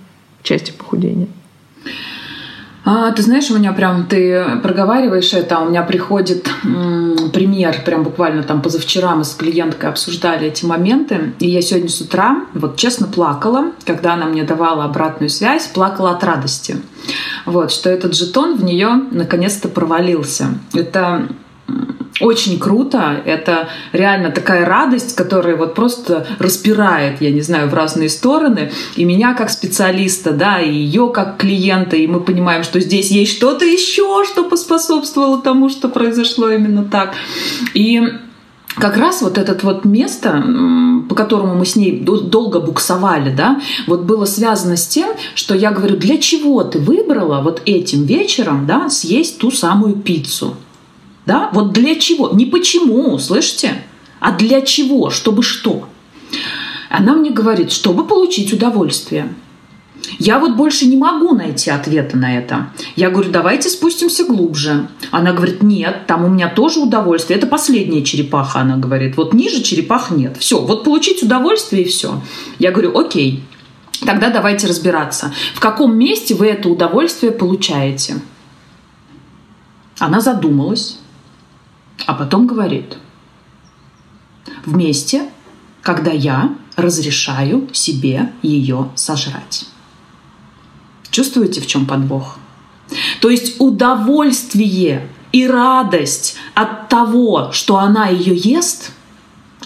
в 0.41 0.44
части 0.44 0.70
похудения? 0.70 1.28
А, 2.88 3.12
ты 3.12 3.24
знаешь, 3.24 3.50
у 3.50 3.58
меня 3.58 3.74
прям 3.74 4.06
ты 4.06 4.60
проговариваешь 4.62 5.34
это, 5.34 5.58
а 5.58 5.62
у 5.62 5.69
меня 5.69 5.82
приходит 5.82 6.48
м, 6.63 7.32
пример, 7.34 7.82
прям 7.84 8.04
буквально 8.04 8.43
там 8.43 8.62
позавчера 8.62 9.15
мы 9.15 9.24
с 9.24 9.34
клиенткой 9.34 9.89
обсуждали 9.89 10.48
эти 10.48 10.65
моменты, 10.65 11.34
и 11.39 11.50
я 11.50 11.63
сегодня 11.63 11.89
с 11.89 12.00
утра 12.00 12.45
вот 12.54 12.78
честно 12.78 13.08
плакала, 13.08 13.71
когда 13.86 14.13
она 14.13 14.28
мне 14.28 14.43
давала 14.43 14.86
обратную 14.86 15.30
связь, 15.30 15.65
плакала 15.65 16.12
от 16.12 16.24
радости, 16.24 16.78
вот, 17.48 17.71
что 17.71 17.89
этот 17.89 18.13
жетон 18.13 18.56
в 18.56 18.63
нее 18.63 19.02
наконец-то 19.10 19.67
провалился. 19.67 20.50
Это 20.76 21.28
очень 22.21 22.60
круто. 22.60 23.21
Это 23.25 23.67
реально 23.91 24.32
такая 24.32 24.65
радость, 24.65 25.15
которая 25.15 25.56
вот 25.56 25.75
просто 25.75 26.25
распирает, 26.39 27.21
я 27.21 27.32
не 27.32 27.41
знаю, 27.41 27.69
в 27.69 27.73
разные 27.73 28.10
стороны. 28.10 28.71
И 28.95 29.04
меня 29.04 29.34
как 29.34 29.49
специалиста, 29.49 30.32
да, 30.32 30.60
и 30.60 30.71
ее 30.71 31.10
как 31.10 31.38
клиента, 31.38 31.95
и 31.95 32.08
мы 32.08 32.21
понимаем, 32.21 32.63
что 32.63 32.80
здесь 32.80 33.12
есть 33.12 33.36
что-то 33.36 33.65
еще, 33.65 34.23
что 34.25 34.45
поспособствовало 34.45 35.41
тому, 35.41 35.69
что 35.69 35.89
произошло 35.89 36.49
именно 36.49 36.86
так. 36.86 37.13
И 37.73 38.01
как 38.75 38.97
раз 38.97 39.21
вот 39.21 39.38
это 39.38 39.58
вот 39.65 39.86
место, 39.86 40.43
по 41.10 41.15
которому 41.15 41.56
мы 41.56 41.65
с 41.65 41.75
ней 41.75 41.99
долго 41.99 42.60
буксовали, 42.60 43.34
да, 43.34 43.62
вот 43.88 44.04
было 44.04 44.25
связано 44.25 44.78
с 44.78 44.88
тем, 44.88 45.10
что 45.34 45.54
я 45.54 45.71
говорю, 45.71 45.97
для 45.97 46.17
чего 46.17 46.63
ты 46.63 46.80
выбрала 46.80 47.41
вот 47.41 47.62
этим 47.65 48.06
вечером, 48.06 48.65
да, 48.65 48.89
съесть 48.89 49.39
ту 49.39 49.51
самую 49.51 49.95
пиццу? 49.95 50.56
Да? 51.26 51.50
Вот 51.54 51.74
для 51.74 51.96
чего? 51.96 52.30
Не 52.32 52.46
почему, 52.46 53.18
слышите? 53.20 53.84
А 54.20 54.32
для 54.32 54.62
чего? 54.62 55.10
Чтобы 55.10 55.44
что? 55.44 55.88
Она 56.90 57.14
мне 57.14 57.32
говорит, 57.32 57.72
чтобы 57.72 58.06
получить 58.06 58.54
удовольствие. 58.54 59.34
Я 60.20 60.40
вот 60.40 60.56
больше 60.56 60.86
не 60.86 60.98
могу 60.98 61.34
найти 61.34 61.70
ответа 61.70 62.16
на 62.18 62.38
это. 62.38 62.70
Я 62.96 63.10
говорю, 63.10 63.32
давайте 63.32 63.70
спустимся 63.70 64.24
глубже. 64.24 64.88
Она 65.12 65.34
говорит, 65.34 65.64
нет, 65.64 66.06
там 66.08 66.26
у 66.26 66.30
меня 66.30 66.48
тоже 66.48 66.80
удовольствие. 66.80 67.38
Это 67.38 67.48
последняя 67.48 68.04
черепаха, 68.04 68.62
она 68.62 68.78
говорит. 68.78 69.18
Вот 69.18 69.34
ниже 69.34 69.62
черепах 69.62 70.12
нет. 70.12 70.38
Все, 70.38 70.60
вот 70.62 70.84
получить 70.84 71.24
удовольствие 71.24 71.84
и 71.84 71.88
все. 71.88 72.22
Я 72.60 72.72
говорю, 72.72 72.98
окей, 72.98 73.44
тогда 74.06 74.30
давайте 74.30 74.68
разбираться. 74.68 75.34
В 75.54 75.60
каком 75.60 75.98
месте 75.98 76.36
вы 76.36 76.48
это 76.48 76.70
удовольствие 76.70 77.32
получаете? 77.32 78.22
Она 79.98 80.22
задумалась. 80.22 81.00
А 82.05 82.13
потом 82.13 82.45
говорит, 82.45 82.97
вместе, 84.65 85.29
когда 85.81 86.12
я 86.12 86.55
разрешаю 86.75 87.69
себе 87.71 88.31
ее 88.41 88.89
сожрать. 88.95 89.65
Чувствуете, 91.10 91.62
в 91.62 91.67
чем 91.67 91.86
подвох? 91.86 92.38
То 93.21 93.29
есть 93.29 93.60
удовольствие 93.60 95.08
и 95.31 95.47
радость 95.47 96.36
от 96.53 96.89
того, 96.89 97.51
что 97.51 97.77
она 97.77 98.08
ее 98.08 98.36
ест, 98.36 98.91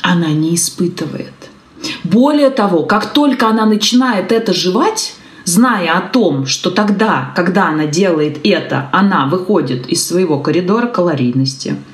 она 0.01 0.27
не 0.27 0.55
испытывает. 0.55 1.33
Более 2.03 2.49
того, 2.49 2.83
как 2.83 3.13
только 3.13 3.47
она 3.47 3.65
начинает 3.65 4.31
это 4.31 4.53
жевать, 4.53 5.15
зная 5.45 5.97
о 5.97 6.01
том, 6.01 6.45
что 6.45 6.69
тогда, 6.69 7.31
когда 7.35 7.69
она 7.69 7.87
делает 7.87 8.39
это, 8.45 8.89
она 8.93 9.25
выходит 9.25 9.87
из 9.87 10.07
своего 10.07 10.39
коридора 10.39 10.87
калорийности– 10.87 11.75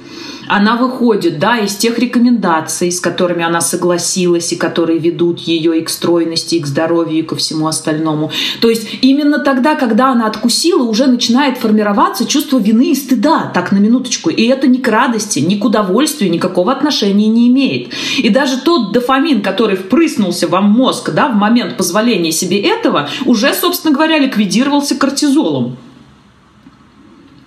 она 0.47 0.75
выходит, 0.75 1.39
да, 1.39 1.57
из 1.57 1.75
тех 1.75 1.97
рекомендаций, 1.99 2.91
с 2.91 2.99
которыми 2.99 3.43
она 3.43 3.61
согласилась 3.61 4.51
и 4.51 4.55
которые 4.55 4.99
ведут 4.99 5.39
ее 5.39 5.79
и 5.79 5.83
к 5.83 5.89
стройности, 5.89 6.55
и 6.55 6.59
к 6.59 6.67
здоровью, 6.67 7.19
и 7.19 7.23
ко 7.23 7.35
всему 7.35 7.67
остальному. 7.67 8.31
То 8.61 8.69
есть 8.69 8.87
именно 9.01 9.39
тогда, 9.39 9.75
когда 9.75 10.11
она 10.11 10.27
откусила, 10.27 10.83
уже 10.83 11.07
начинает 11.07 11.57
формироваться 11.57 12.25
чувство 12.25 12.57
вины 12.57 12.91
и 12.91 12.95
стыда, 12.95 13.51
так 13.53 13.71
на 13.71 13.77
минуточку. 13.77 14.29
И 14.29 14.45
это 14.47 14.67
ни 14.67 14.77
к 14.77 14.87
радости, 14.87 15.39
ни 15.39 15.55
к 15.55 15.65
удовольствию 15.65 16.31
никакого 16.31 16.71
отношения 16.71 17.27
не 17.27 17.47
имеет. 17.47 17.93
И 18.17 18.29
даже 18.29 18.59
тот 18.59 18.91
дофамин, 18.91 19.41
который 19.41 19.75
впрыснулся 19.75 20.47
вам 20.47 20.73
в 20.73 20.77
мозг, 20.77 21.11
да, 21.11 21.29
в 21.29 21.35
момент 21.35 21.77
позволения 21.77 22.31
себе 22.31 22.59
этого, 22.59 23.09
уже, 23.25 23.53
собственно 23.53 23.93
говоря, 23.93 24.19
ликвидировался 24.19 24.95
кортизолом. 24.95 25.77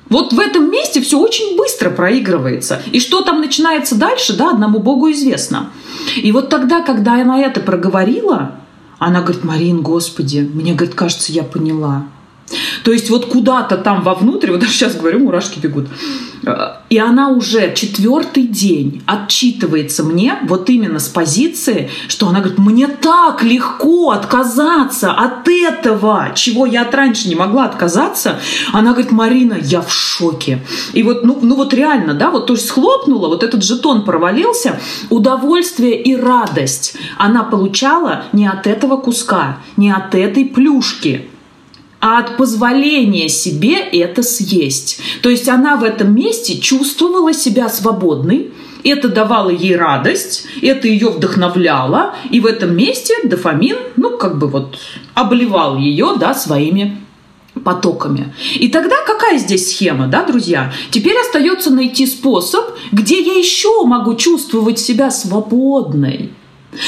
Вот 0.09 0.33
в 0.33 0.39
этом 0.39 0.71
месте 0.71 1.01
все 1.01 1.19
очень 1.19 1.57
быстро 1.57 1.91
проигрывается. 1.91 2.81
И 2.93 3.01
что 3.01 3.21
там 3.21 3.41
начинается 3.41 3.95
дальше, 3.95 4.37
да, 4.37 4.51
одному 4.51 4.79
Богу 4.79 5.11
известно. 5.11 5.71
И 6.17 6.33
вот 6.33 6.49
тогда, 6.49 6.83
когда 6.83 7.21
она 7.21 7.41
это 7.41 7.61
проговорила, 7.61 8.53
она 8.99 9.21
говорит, 9.23 9.45
Марин, 9.45 9.83
Господи, 9.83 10.41
мне, 10.41 10.75
говорит, 10.75 10.95
кажется, 10.95 11.33
я 11.33 11.43
поняла. 11.43 12.07
То 12.85 12.93
есть 12.93 13.11
вот 13.11 13.27
куда-то 13.27 13.77
там 13.77 14.03
вовнутрь, 14.03 14.51
вот 14.51 14.63
сейчас 14.65 14.97
говорю, 14.97 15.21
мурашки 15.21 15.59
бегут. 15.59 15.89
И 16.89 16.99
она 16.99 17.29
уже 17.29 17.75
четвертый 17.75 18.45
день 18.45 19.03
отчитывается 19.07 20.05
мне 20.05 20.39
вот 20.45 20.71
именно 20.71 20.99
с 20.99 21.09
позиции, 21.09 21.91
что 22.09 22.29
она 22.29 22.39
говорит, 22.39 22.59
мне 22.59 22.87
так 22.87 23.43
легко 23.43 24.11
отказаться 24.13 25.13
от 25.13 25.49
этого, 25.49 26.33
чего 26.35 26.65
я 26.65 26.89
раньше 26.91 27.29
не 27.29 27.35
могла 27.35 27.67
отказаться. 27.67 28.39
Она 28.73 28.93
говорит, 28.93 29.13
Марина, 29.13 29.59
я 29.61 29.83
в 29.83 29.93
шоке. 29.93 30.65
И 30.93 31.03
вот, 31.03 31.25
ну, 31.25 31.39
ну 31.43 31.57
вот 31.57 31.75
реально, 31.75 32.15
да, 32.15 32.31
вот 32.31 32.47
то 32.47 32.55
есть 32.55 32.67
схлопнула, 32.67 33.29
вот 33.29 33.43
этот 33.43 33.63
жетон 33.63 34.05
провалился, 34.05 34.81
удовольствие 35.11 36.01
и 36.01 36.17
радость 36.17 36.97
она 37.17 37.43
получала 37.43 38.25
не 38.33 38.47
от 38.47 38.67
этого 38.67 38.97
куска, 38.97 39.59
не 39.77 39.91
от 39.91 40.15
этой 40.15 40.45
плюшки, 40.45 41.29
а 42.01 42.19
от 42.19 42.37
позволения 42.37 43.29
себе 43.29 43.77
это 43.79 44.23
съесть. 44.23 45.01
То 45.23 45.29
есть 45.29 45.49
она 45.49 45.77
в 45.77 45.85
этом 45.85 46.15
месте 46.15 46.59
чувствовала 46.59 47.33
себя 47.33 47.69
свободной, 47.69 48.53
это 48.85 49.09
давало 49.09 49.51
ей 49.51 49.77
радость, 49.77 50.47
это 50.63 50.87
ее 50.87 51.09
вдохновляло, 51.09 52.15
и 52.31 52.41
в 52.41 52.47
этом 52.47 52.77
месте 52.77 53.15
дофамин, 53.25 53.77
ну, 53.97 54.17
как 54.17 54.39
бы 54.39 54.47
вот 54.47 54.79
обливал 55.15 55.77
ее, 55.77 56.15
да, 56.19 56.35
своими 56.35 56.99
потоками. 57.65 58.33
И 58.55 58.69
тогда 58.69 58.97
какая 59.05 59.39
здесь 59.39 59.71
схема, 59.71 60.07
да, 60.07 60.25
друзья? 60.25 60.73
Теперь 60.91 61.17
остается 61.19 61.71
найти 61.71 62.07
способ, 62.07 62.65
где 62.93 63.21
я 63.21 63.35
еще 63.35 63.85
могу 63.85 64.15
чувствовать 64.15 64.79
себя 64.79 65.11
свободной. 65.11 66.31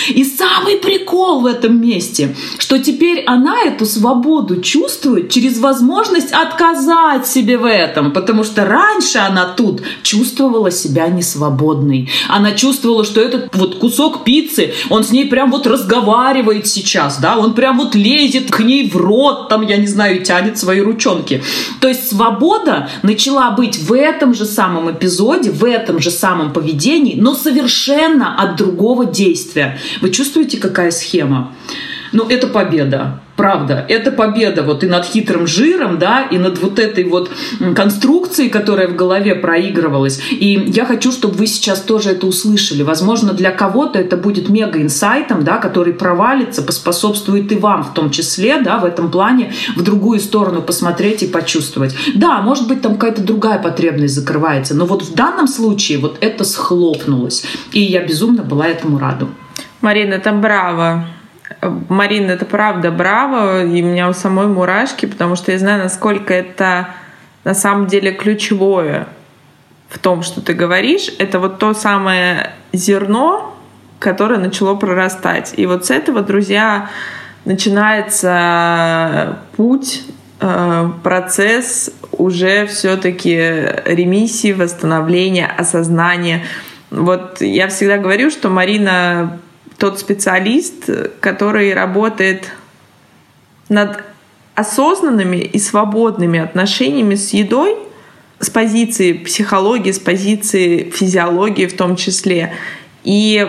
И 0.09 0.25
самый 0.25 0.77
прикол 0.77 1.41
в 1.41 1.47
этом 1.47 1.81
месте, 1.81 2.35
что 2.59 2.79
теперь 2.79 3.25
она 3.27 3.63
эту 3.63 3.87
свободу 3.87 4.61
чувствует 4.61 5.31
через 5.31 5.59
возможность 5.59 6.33
отказать 6.33 7.27
себе 7.27 7.59
в 7.59 7.65
этом, 7.65 8.13
потому 8.13 8.45
что 8.45 8.65
раньше 8.65 9.19
она 9.19 9.47
тут 9.47 9.83
чувствовала 10.03 10.71
себя 10.71 11.09
несвободной. 11.09 12.09
Она 12.29 12.53
чувствовала, 12.53 13.05
что 13.05 13.21
этот 13.21 13.55
вот 13.57 13.77
кусок 13.79 14.25
пиццы, 14.25 14.73
он 14.89 15.05
с 15.05 15.11
ней 15.11 15.27
прям 15.27 15.51
вот 15.51 15.67
разговаривает 15.67 16.67
сейчас, 16.67 17.19
да, 17.19 17.37
он 17.37 17.55
прям 17.55 17.79
вот 17.79 17.95
лезет 17.95 18.51
к 18.51 18.61
ней 18.61 18.89
в 18.89 18.97
рот, 18.97 19.49
там, 19.49 19.67
я 19.67 19.77
не 19.77 19.87
знаю, 19.87 20.23
тянет 20.23 20.59
свои 20.59 20.81
ручонки. 20.81 21.43
То 21.81 21.89
есть 21.89 22.09
свобода 22.09 22.89
начала 23.03 23.51
быть 23.51 23.79
в 23.79 23.93
этом 23.93 24.35
же 24.35 24.45
самом 24.45 24.91
эпизоде, 24.91 25.51
в 25.51 25.65
этом 25.65 26.01
же 26.01 26.11
самом 26.11 26.53
поведении, 26.53 27.17
но 27.17 27.35
совершенно 27.35 28.37
от 28.37 28.57
другого 28.57 29.07
действия. 29.07 29.79
Вы 30.01 30.11
чувствуете, 30.11 30.59
какая 30.59 30.91
схема? 30.91 31.53
Ну, 32.13 32.29
это 32.29 32.47
победа. 32.49 33.21
Правда, 33.37 33.87
это 33.89 34.13
победа 34.13 34.63
вот 34.63 34.85
и 34.85 34.87
над 34.87 35.07
хитрым 35.07 35.47
жиром, 35.47 35.99
да, 35.99 36.25
и 36.25 36.37
над 36.37 36.59
вот 36.59 36.79
этой 36.79 37.05
вот 37.05 37.31
конструкцией, 37.75 38.51
которая 38.51 38.87
в 38.87 38.97
голове 38.97 39.35
проигрывалась. 39.35 40.21
И 40.31 40.71
я 40.75 40.85
хочу, 40.85 41.11
чтобы 41.11 41.37
вы 41.37 41.47
сейчас 41.47 41.81
тоже 41.81 42.11
это 42.11 42.27
услышали. 42.27 42.83
Возможно, 42.83 43.33
для 43.33 43.51
кого-то 43.51 43.99
это 43.99 44.19
будет 44.19 44.51
мега-инсайтом, 44.51 45.43
да, 45.43 45.57
который 45.57 45.95
провалится, 45.95 46.61
поспособствует 46.61 47.51
и 47.51 47.57
вам 47.57 47.83
в 47.83 47.95
том 47.95 48.11
числе, 48.11 48.61
да, 48.61 48.79
в 48.79 48.85
этом 48.85 49.11
плане 49.11 49.55
в 49.75 49.83
другую 49.83 50.21
сторону 50.21 50.61
посмотреть 50.61 51.23
и 51.23 51.27
почувствовать. 51.27 51.95
Да, 52.15 52.43
может 52.43 52.69
быть, 52.69 52.83
там 52.83 52.97
какая-то 52.97 53.23
другая 53.23 53.59
потребность 53.59 54.17
закрывается, 54.17 54.75
но 54.75 54.85
вот 54.85 55.03
в 55.03 55.15
данном 55.15 55.49
случае 55.49 55.97
вот 55.97 56.19
это 56.21 56.45
схлопнулось. 56.45 57.45
И 57.73 57.81
я 57.81 58.05
безумно 58.05 58.43
была 58.43 58.67
этому 58.67 58.99
рада. 58.99 59.29
Марина, 59.81 60.15
это 60.15 60.33
браво. 60.33 61.07
Марина, 61.89 62.33
это 62.33 62.45
правда 62.45 62.91
браво, 62.91 63.65
и 63.65 63.83
у 63.83 63.87
меня 63.87 64.09
у 64.09 64.13
самой 64.13 64.47
мурашки, 64.47 65.07
потому 65.07 65.37
что 65.37 65.53
я 65.53 65.59
знаю, 65.59 65.83
насколько 65.83 66.33
это 66.33 66.89
на 67.45 67.55
самом 67.55 67.87
деле 67.87 68.13
ключевое 68.13 69.09
в 69.89 69.99
том, 69.99 70.23
что 70.23 70.41
ты 70.41 70.55
говоришь. 70.55 71.11
Это 71.19 71.39
вот 71.39 71.59
то 71.59 71.75
самое 71.75 72.53
зерно, 72.73 73.57
которое 73.99 74.39
начало 74.39 74.77
прорастать. 74.77 75.55
И 75.57 75.67
вот 75.67 75.87
с 75.87 75.91
этого, 75.91 76.23
друзья, 76.23 76.89
начинается 77.45 79.39
путь, 79.57 80.05
э, 80.41 80.91
процесс 81.03 81.91
уже 82.13 82.67
все-таки 82.67 83.37
ремиссии, 83.85 84.53
восстановления, 84.53 85.47
осознания. 85.47 86.45
Вот 86.91 87.41
я 87.41 87.69
всегда 87.69 87.99
говорю, 87.99 88.31
что 88.31 88.49
Марина 88.49 89.39
тот 89.81 89.99
специалист, 89.99 90.89
который 91.19 91.75
работает 91.75 92.51
над 93.69 94.05
осознанными 94.55 95.39
и 95.39 95.59
свободными 95.59 96.39
отношениями 96.39 97.15
с 97.17 97.33
едой 97.33 97.77
с 98.41 98.49
позиции 98.49 99.13
психологии, 99.13 99.93
с 99.93 99.99
позиции 99.99 100.91
физиологии 100.91 101.67
в 101.67 101.77
том 101.77 101.97
числе. 101.97 102.55
И, 103.05 103.47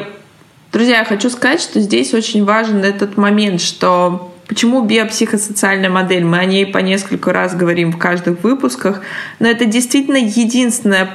друзья, 0.72 1.00
я 1.00 1.06
хочу 1.06 1.30
сказать, 1.30 1.62
что 1.62 1.80
здесь 1.80 2.13
очень 2.13 2.44
важен 2.44 2.84
этот 2.84 3.17
момент, 3.17 3.62
что 3.62 4.28
Почему 4.48 4.82
биопсихосоциальная 4.82 5.89
модель? 5.89 6.26
Мы 6.26 6.38
о 6.39 6.44
ней 6.44 6.65
по 6.65 6.80
несколько 6.80 7.32
раз 7.32 7.56
говорим 7.56 7.94
в 7.94 7.98
каждых 7.98 8.44
выпусках, 8.44 9.00
но 9.39 9.48
это 9.48 9.63
действительно 9.63 10.17
единственная 10.17 11.10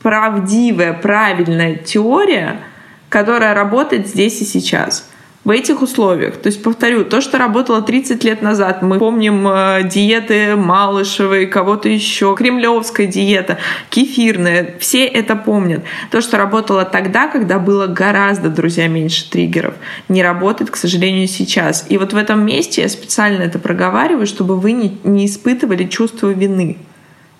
правдивая, 0.00 0.94
правильная 0.94 1.74
теория, 1.74 2.60
которая 3.08 3.54
работает 3.54 4.06
здесь 4.08 4.40
и 4.40 4.44
сейчас 4.44 5.08
в 5.48 5.50
этих 5.50 5.80
условиях. 5.80 6.36
То 6.36 6.48
есть, 6.48 6.62
повторю, 6.62 7.06
то, 7.06 7.22
что 7.22 7.38
работало 7.38 7.80
30 7.80 8.22
лет 8.22 8.42
назад, 8.42 8.82
мы 8.82 8.98
помним 8.98 9.48
э, 9.48 9.80
диеты 9.88 10.56
Малышевой, 10.56 11.46
кого-то 11.46 11.88
еще, 11.88 12.34
кремлевская 12.36 13.06
диета, 13.06 13.56
кефирная, 13.88 14.74
все 14.78 15.06
это 15.06 15.36
помнят. 15.36 15.84
То, 16.10 16.20
что 16.20 16.36
работало 16.36 16.84
тогда, 16.84 17.28
когда 17.28 17.58
было 17.58 17.86
гораздо, 17.86 18.50
друзья, 18.50 18.88
меньше 18.88 19.30
триггеров, 19.30 19.72
не 20.10 20.22
работает, 20.22 20.70
к 20.70 20.76
сожалению, 20.76 21.26
сейчас. 21.28 21.86
И 21.88 21.96
вот 21.96 22.12
в 22.12 22.16
этом 22.18 22.44
месте 22.44 22.82
я 22.82 22.88
специально 22.90 23.42
это 23.42 23.58
проговариваю, 23.58 24.26
чтобы 24.26 24.58
вы 24.58 24.72
не, 24.72 24.98
не 25.02 25.24
испытывали 25.24 25.84
чувство 25.84 26.28
вины 26.28 26.76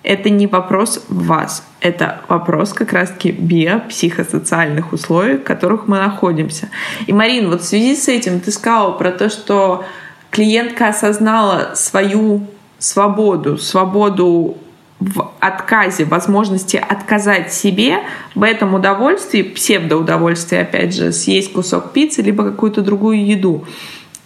это 0.03 0.29
не 0.29 0.47
вопрос 0.47 1.03
вас, 1.09 1.63
это 1.81 2.21
вопрос 2.27 2.73
как 2.73 2.93
раз-таки 2.93 3.31
биопсихосоциальных 3.31 4.93
условий, 4.93 5.35
в 5.35 5.43
которых 5.43 5.87
мы 5.87 5.97
находимся. 5.97 6.69
И, 7.05 7.13
Марин, 7.13 7.49
вот 7.49 7.61
в 7.61 7.65
связи 7.65 7.95
с 7.95 8.07
этим 8.07 8.39
ты 8.39 8.51
сказала 8.51 8.91
про 8.91 9.11
то, 9.11 9.29
что 9.29 9.83
клиентка 10.31 10.89
осознала 10.89 11.71
свою 11.75 12.47
свободу, 12.77 13.57
свободу 13.57 14.57
в 14.99 15.31
отказе, 15.39 16.05
возможности 16.05 16.77
отказать 16.77 17.53
себе 17.53 17.99
в 18.35 18.43
этом 18.43 18.73
удовольствии, 18.73 19.43
псевдоудовольствии, 19.43 20.57
опять 20.57 20.93
же, 20.93 21.11
съесть 21.11 21.53
кусок 21.53 21.91
пиццы, 21.91 22.21
либо 22.21 22.43
какую-то 22.43 22.81
другую 22.81 23.25
еду. 23.25 23.65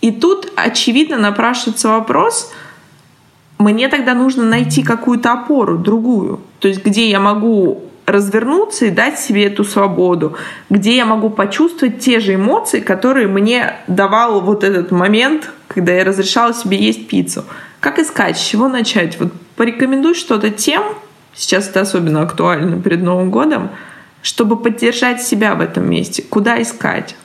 И 0.01 0.11
тут, 0.11 0.51
очевидно, 0.55 1.17
напрашивается 1.17 1.89
вопрос— 1.89 2.51
мне 3.63 3.87
тогда 3.87 4.13
нужно 4.13 4.43
найти 4.43 4.83
какую-то 4.83 5.31
опору, 5.31 5.77
другую. 5.77 6.41
То 6.59 6.67
есть 6.67 6.83
где 6.85 7.09
я 7.09 7.19
могу 7.19 7.83
развернуться 8.05 8.85
и 8.85 8.89
дать 8.89 9.17
себе 9.17 9.45
эту 9.45 9.63
свободу, 9.63 10.35
где 10.69 10.97
я 10.97 11.05
могу 11.05 11.29
почувствовать 11.29 11.99
те 11.99 12.19
же 12.19 12.35
эмоции, 12.35 12.81
которые 12.81 13.27
мне 13.27 13.75
давал 13.87 14.41
вот 14.41 14.65
этот 14.65 14.91
момент, 14.91 15.49
когда 15.67 15.93
я 15.93 16.03
разрешала 16.03 16.53
себе 16.53 16.77
есть 16.77 17.07
пиццу. 17.07 17.45
Как 17.79 17.99
искать, 17.99 18.37
с 18.37 18.41
чего 18.41 18.67
начать? 18.67 19.17
Вот 19.19 19.31
порекомендуй 19.55 20.15
что-то 20.15 20.49
тем, 20.49 20.83
сейчас 21.33 21.69
это 21.69 21.81
особенно 21.81 22.21
актуально 22.21 22.81
перед 22.81 23.01
Новым 23.01 23.31
годом, 23.31 23.69
чтобы 24.21 24.57
поддержать 24.57 25.21
себя 25.21 25.55
в 25.55 25.61
этом 25.61 25.89
месте. 25.89 26.23
Куда 26.23 26.61
искать? 26.61 27.15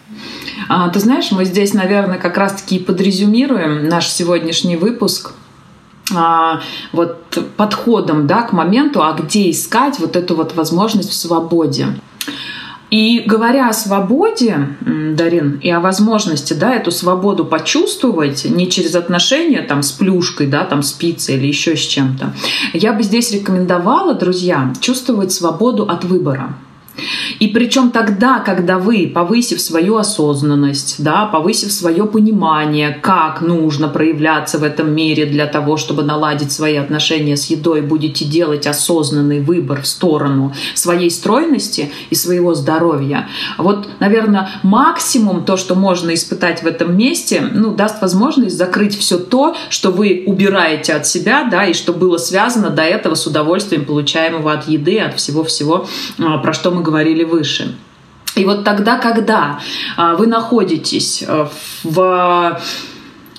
А, 0.68 0.88
ты 0.90 1.00
знаешь, 1.00 1.32
мы 1.32 1.44
здесь, 1.44 1.74
наверное, 1.74 2.18
как 2.18 2.36
раз-таки 2.36 2.78
подрезюмируем 2.78 3.88
наш 3.88 4.08
сегодняшний 4.08 4.76
выпуск– 4.76 5.32
а, 6.14 6.60
вот 6.92 7.38
подходом 7.56 8.26
да, 8.26 8.42
к 8.42 8.52
моменту, 8.52 9.02
а 9.02 9.12
где 9.12 9.50
искать 9.50 9.98
вот 9.98 10.16
эту 10.16 10.34
вот 10.34 10.54
возможность 10.54 11.10
в 11.10 11.14
свободе. 11.14 11.86
И 12.90 13.22
говоря 13.26 13.68
о 13.68 13.74
свободе, 13.74 14.76
Дарин, 14.80 15.60
и 15.62 15.68
о 15.70 15.80
возможности, 15.80 16.54
да, 16.54 16.74
эту 16.74 16.90
свободу 16.90 17.44
почувствовать 17.44 18.46
не 18.46 18.70
через 18.70 18.94
отношения 18.94 19.60
там 19.60 19.82
с 19.82 19.92
плюшкой, 19.92 20.46
да, 20.46 20.64
там 20.64 20.82
с 20.82 20.92
пиццей 20.92 21.36
или 21.36 21.46
еще 21.46 21.76
с 21.76 21.80
чем-то, 21.80 22.32
я 22.72 22.94
бы 22.94 23.02
здесь 23.02 23.30
рекомендовала, 23.32 24.14
друзья, 24.14 24.72
чувствовать 24.80 25.32
свободу 25.32 25.82
от 25.84 26.04
выбора. 26.04 26.54
И 27.38 27.48
причем 27.48 27.90
тогда, 27.90 28.40
когда 28.40 28.78
вы, 28.78 29.10
повысив 29.12 29.60
свою 29.60 29.96
осознанность, 29.96 31.02
да, 31.02 31.26
повысив 31.26 31.72
свое 31.72 32.06
понимание, 32.06 32.98
как 33.00 33.40
нужно 33.40 33.88
проявляться 33.88 34.58
в 34.58 34.64
этом 34.64 34.92
мире 34.92 35.26
для 35.26 35.46
того, 35.46 35.76
чтобы 35.76 36.02
наладить 36.02 36.52
свои 36.52 36.76
отношения 36.76 37.36
с 37.36 37.46
едой, 37.46 37.82
будете 37.82 38.24
делать 38.24 38.66
осознанный 38.66 39.40
выбор 39.40 39.82
в 39.82 39.86
сторону 39.86 40.52
своей 40.74 41.10
стройности 41.10 41.90
и 42.10 42.14
своего 42.14 42.54
здоровья. 42.54 43.28
Вот, 43.56 43.88
наверное, 44.00 44.50
максимум 44.62 45.44
то, 45.44 45.56
что 45.56 45.74
можно 45.74 46.14
испытать 46.14 46.62
в 46.62 46.66
этом 46.66 46.96
месте, 46.96 47.42
ну, 47.52 47.74
даст 47.74 48.00
возможность 48.02 48.56
закрыть 48.56 48.98
все 48.98 49.18
то, 49.18 49.54
что 49.70 49.90
вы 49.90 50.24
убираете 50.26 50.94
от 50.94 51.06
себя, 51.06 51.48
да, 51.50 51.64
и 51.66 51.72
что 51.72 51.92
было 51.92 52.18
связано 52.18 52.70
до 52.70 52.82
этого 52.82 53.14
с 53.14 53.26
удовольствием, 53.26 53.84
получаемого 53.84 54.52
от 54.52 54.68
еды, 54.68 54.98
от 54.98 55.18
всего-всего, 55.18 55.86
а, 56.18 56.38
про 56.38 56.52
что 56.52 56.70
мы 56.70 56.82
говорили 56.88 57.24
выше. 57.24 57.76
И 58.34 58.44
вот 58.44 58.64
тогда, 58.64 58.98
когда 58.98 59.60
а, 59.96 60.14
вы 60.14 60.26
находитесь 60.26 61.24
а, 61.26 61.50
в 61.84 62.60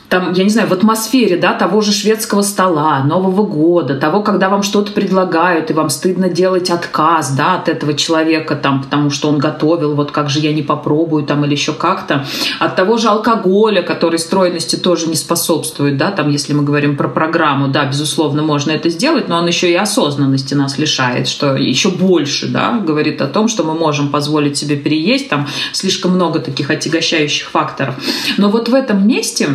там, 0.10 0.34
я 0.34 0.44
не 0.44 0.50
знаю, 0.50 0.68
в 0.68 0.74
атмосфере, 0.74 1.38
да, 1.38 1.54
того 1.54 1.82
же 1.82 1.92
шведского 1.92 2.42
стола, 2.42 3.04
Нового 3.04 3.44
года, 3.44 3.96
того, 3.96 4.24
когда 4.24 4.50
вам 4.50 4.64
что-то 4.64 4.92
предлагают, 4.92 5.70
и 5.70 5.74
вам 5.74 5.90
стыдно 5.90 6.30
делать 6.30 6.72
отказ, 6.72 7.32
да, 7.32 7.56
от 7.56 7.70
этого 7.70 7.94
человека, 7.94 8.56
там, 8.56 8.82
потому 8.82 9.12
что 9.12 9.30
он 9.30 9.38
готовил, 9.38 9.94
вот 9.94 10.12
как 10.12 10.30
же 10.30 10.40
я 10.40 10.52
не 10.52 10.64
попробую, 10.64 11.26
там, 11.26 11.46
или 11.46 11.52
еще 11.52 11.74
как-то, 11.74 12.26
от 12.60 12.76
того 12.76 12.98
же 12.98 13.08
алкоголя, 13.08 13.84
который 13.84 14.18
стройности 14.18 14.76
тоже 14.76 15.08
не 15.08 15.16
способствует, 15.16 15.98
да, 15.98 16.10
там, 16.10 16.30
если 16.30 16.54
мы 16.54 16.64
говорим 16.64 16.98
про 16.98 17.08
программу, 17.08 17.68
да, 17.68 17.86
безусловно, 17.86 18.42
можно 18.42 18.72
это 18.72 18.90
сделать, 18.90 19.28
но 19.28 19.38
он 19.38 19.48
еще 19.48 19.72
и 19.72 19.76
осознанности 19.76 20.56
нас 20.56 20.80
лишает, 20.80 21.28
что 21.28 21.56
еще 21.56 21.90
больше, 21.90 22.48
да, 22.48 22.80
говорит 22.80 23.22
о 23.22 23.28
том, 23.28 23.48
что 23.48 23.64
мы 23.64 23.76
можем 23.76 24.10
позволить 24.10 24.58
себе 24.58 24.76
переесть, 24.76 25.30
там, 25.30 25.48
слишком 25.72 26.14
много 26.14 26.40
таких 26.40 26.72
отягощающих 26.72 27.48
факторов. 27.48 27.94
Но 28.38 28.50
вот 28.50 28.70
в 28.70 28.74
этом 28.74 29.08
месте 29.08 29.50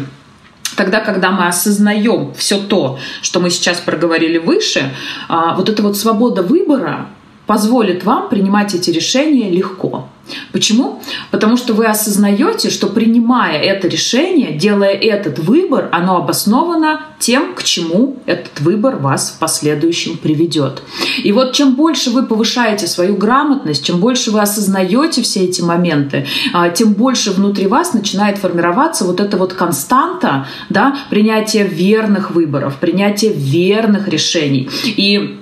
Тогда, 0.76 1.00
когда 1.00 1.30
мы 1.30 1.46
осознаем 1.46 2.32
все 2.34 2.58
то, 2.58 2.98
что 3.22 3.40
мы 3.40 3.50
сейчас 3.50 3.80
проговорили 3.80 4.38
выше, 4.38 4.94
а, 5.28 5.54
вот 5.54 5.68
эта 5.68 5.82
вот 5.82 5.96
свобода 5.96 6.42
выбора 6.42 7.08
позволит 7.46 8.04
вам 8.04 8.28
принимать 8.28 8.74
эти 8.74 8.90
решения 8.90 9.50
легко. 9.50 10.08
Почему? 10.52 11.02
Потому 11.30 11.56
что 11.56 11.74
вы 11.74 11.86
осознаете, 11.86 12.70
что 12.70 12.86
принимая 12.86 13.60
это 13.60 13.88
решение, 13.88 14.52
делая 14.52 14.92
этот 14.92 15.38
выбор, 15.38 15.88
оно 15.92 16.16
обосновано 16.16 17.02
тем, 17.18 17.54
к 17.54 17.62
чему 17.62 18.16
этот 18.24 18.60
выбор 18.60 18.96
вас 18.96 19.34
в 19.36 19.38
последующем 19.38 20.16
приведет. 20.16 20.82
И 21.22 21.32
вот 21.32 21.52
чем 21.52 21.74
больше 21.74 22.10
вы 22.10 22.22
повышаете 22.22 22.86
свою 22.86 23.16
грамотность, 23.16 23.84
чем 23.84 24.00
больше 24.00 24.30
вы 24.30 24.40
осознаете 24.40 25.22
все 25.22 25.44
эти 25.44 25.60
моменты, 25.60 26.26
а, 26.54 26.70
тем 26.70 26.94
больше 26.94 27.30
внутри 27.32 27.66
вас 27.66 27.92
начинает 27.92 28.38
формироваться 28.38 29.04
вот 29.04 29.20
эта 29.20 29.36
вот 29.36 29.52
константа 29.52 30.46
да, 30.70 30.96
принятия 31.10 31.64
верных 31.64 32.30
выборов, 32.30 32.76
принятия 32.80 33.32
верных 33.32 34.08
решений. 34.08 34.70
И 34.84 35.40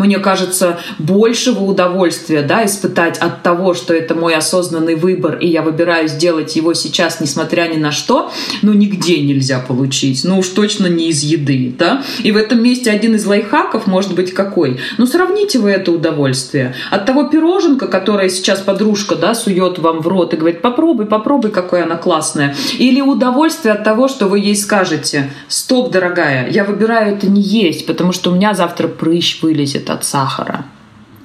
мне 0.00 0.18
кажется, 0.18 0.78
большего 0.98 1.64
удовольствия 1.64 2.42
да, 2.42 2.64
испытать 2.64 3.18
от 3.18 3.42
того, 3.42 3.74
что 3.74 3.94
это 3.94 4.14
мой 4.14 4.34
осознанный 4.34 4.94
выбор, 4.94 5.38
и 5.38 5.46
я 5.46 5.62
выбираю 5.62 6.08
сделать 6.08 6.56
его 6.56 6.74
сейчас, 6.74 7.20
несмотря 7.20 7.68
ни 7.68 7.76
на 7.76 7.92
что, 7.92 8.30
ну, 8.62 8.72
нигде 8.72 9.20
нельзя 9.20 9.60
получить. 9.60 10.24
Ну, 10.24 10.38
уж 10.38 10.48
точно 10.48 10.86
не 10.86 11.08
из 11.08 11.22
еды. 11.22 11.74
Да? 11.78 12.02
И 12.22 12.32
в 12.32 12.36
этом 12.36 12.62
месте 12.62 12.90
один 12.90 13.14
из 13.14 13.24
лайфхаков 13.26 13.86
может 13.86 14.14
быть 14.14 14.34
какой? 14.34 14.78
Ну, 14.98 15.06
сравните 15.06 15.58
вы 15.58 15.70
это 15.70 15.92
удовольствие. 15.92 16.74
От 16.90 17.06
того 17.06 17.24
пироженка, 17.24 17.86
которое 17.86 18.28
сейчас 18.28 18.60
подружка 18.60 19.14
да, 19.14 19.34
сует 19.34 19.78
вам 19.78 20.00
в 20.00 20.08
рот 20.08 20.34
и 20.34 20.36
говорит, 20.36 20.60
попробуй, 20.60 21.06
попробуй, 21.06 21.50
какое 21.50 21.84
она 21.84 21.96
классная. 21.96 22.54
Или 22.78 23.00
удовольствие 23.00 23.74
от 23.74 23.84
того, 23.84 24.08
что 24.08 24.26
вы 24.26 24.40
ей 24.40 24.56
скажете, 24.56 25.30
стоп, 25.48 25.90
дорогая, 25.90 26.50
я 26.50 26.64
выбираю 26.64 27.16
это 27.16 27.28
не 27.28 27.42
есть, 27.42 27.86
потому 27.86 28.12
что 28.12 28.30
у 28.30 28.34
меня 28.34 28.54
завтра 28.54 28.88
прыщ 28.88 29.40
вылезет 29.42 29.83
зависит 29.84 29.90
от 29.90 30.04
сахара. 30.04 30.64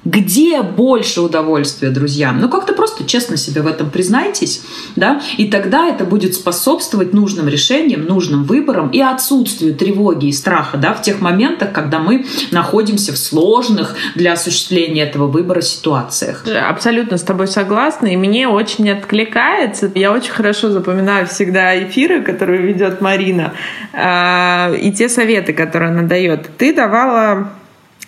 Где 0.02 0.62
больше 0.62 1.20
удовольствия, 1.20 1.90
друзья? 1.90 2.32
Ну, 2.32 2.48
как-то 2.48 2.72
просто 2.72 3.04
честно 3.04 3.36
себе 3.36 3.60
в 3.60 3.66
этом 3.66 3.90
признайтесь, 3.90 4.62
да, 4.96 5.20
и 5.36 5.50
тогда 5.50 5.88
это 5.88 6.04
будет 6.04 6.34
способствовать 6.34 7.12
нужным 7.12 7.48
решениям, 7.48 8.06
нужным 8.06 8.44
выборам 8.44 8.88
и 8.88 9.00
отсутствию 9.00 9.74
тревоги 9.74 10.28
и 10.28 10.32
страха, 10.32 10.78
да, 10.78 10.94
в 10.94 11.02
тех 11.02 11.20
моментах, 11.20 11.72
когда 11.72 11.98
мы 11.98 12.24
находимся 12.50 13.12
в 13.12 13.18
сложных 13.18 13.94
для 14.14 14.32
осуществления 14.32 15.02
этого 15.02 15.26
выбора 15.26 15.60
ситуациях. 15.60 16.46
Абсолютно 16.48 17.18
с 17.18 17.22
тобой 17.22 17.46
согласна, 17.46 18.06
и 18.06 18.16
мне 18.16 18.48
очень 18.48 18.88
откликается. 18.88 19.92
Я 19.94 20.12
очень 20.12 20.32
хорошо 20.32 20.70
запоминаю 20.70 21.26
всегда 21.26 21.78
эфиры, 21.78 22.22
которые 22.22 22.62
ведет 22.62 23.02
Марина, 23.02 23.52
а, 23.92 24.72
и 24.72 24.90
те 24.92 25.10
советы, 25.10 25.52
которые 25.52 25.90
она 25.90 26.04
дает. 26.04 26.48
Ты 26.56 26.74
давала 26.74 27.50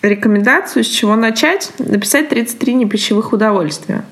рекомендацию, 0.03 0.85
с 0.85 0.89
чего 0.89 1.17
начать, 1.17 1.73
написать 1.79 2.29
33 2.29 2.75
непищевых 2.75 3.33
удовольствия. 3.33 4.05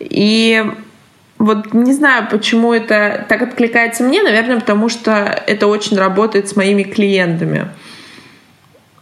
И 0.00 0.64
вот 1.38 1.74
не 1.74 1.92
знаю, 1.92 2.28
почему 2.30 2.72
это 2.72 3.24
так 3.28 3.42
откликается 3.42 4.02
мне, 4.02 4.22
наверное, 4.22 4.60
потому 4.60 4.88
что 4.88 5.12
это 5.46 5.66
очень 5.66 5.96
работает 5.96 6.48
с 6.48 6.56
моими 6.56 6.82
клиентами. 6.82 7.68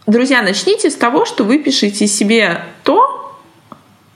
Друзья, 0.05 0.41
начните 0.41 0.89
с 0.89 0.95
того, 0.95 1.25
что 1.25 1.45
вы 1.45 1.59
пишете 1.59 2.07
себе 2.07 2.61
то, 2.83 3.32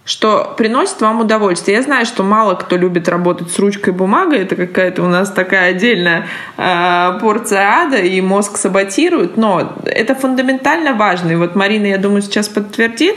что 0.08 0.56
приносит 0.58 1.02
вам 1.02 1.20
удовольствие. 1.20 1.76
Я 1.78 1.84
знаю, 1.84 2.06
что 2.06 2.24
мало 2.24 2.56
кто 2.56 2.78
любит 2.78 3.10
работать 3.10 3.52
с 3.52 3.60
ручкой 3.60 3.89
и 3.89 3.91
бумагой, 3.93 4.39
это 4.39 4.56
какая-то 4.56 5.04
у 5.04 5.08
нас 5.08 5.30
такая 5.30 5.72
отдельная 5.72 6.28
э, 6.56 7.20
порция 7.20 7.84
ада, 7.84 7.98
и 7.98 8.22
мозг 8.22 8.58
саботирует, 8.58 9.36
но 9.36 9.78
это 9.84 10.15
фундаментально 10.15 10.93
важно. 10.93 11.32
И 11.32 11.36
вот 11.36 11.56
Марина, 11.56 11.88
я 11.88 11.98
думаю, 11.98 12.22
сейчас 12.22 12.48
подтвердит. 12.48 13.15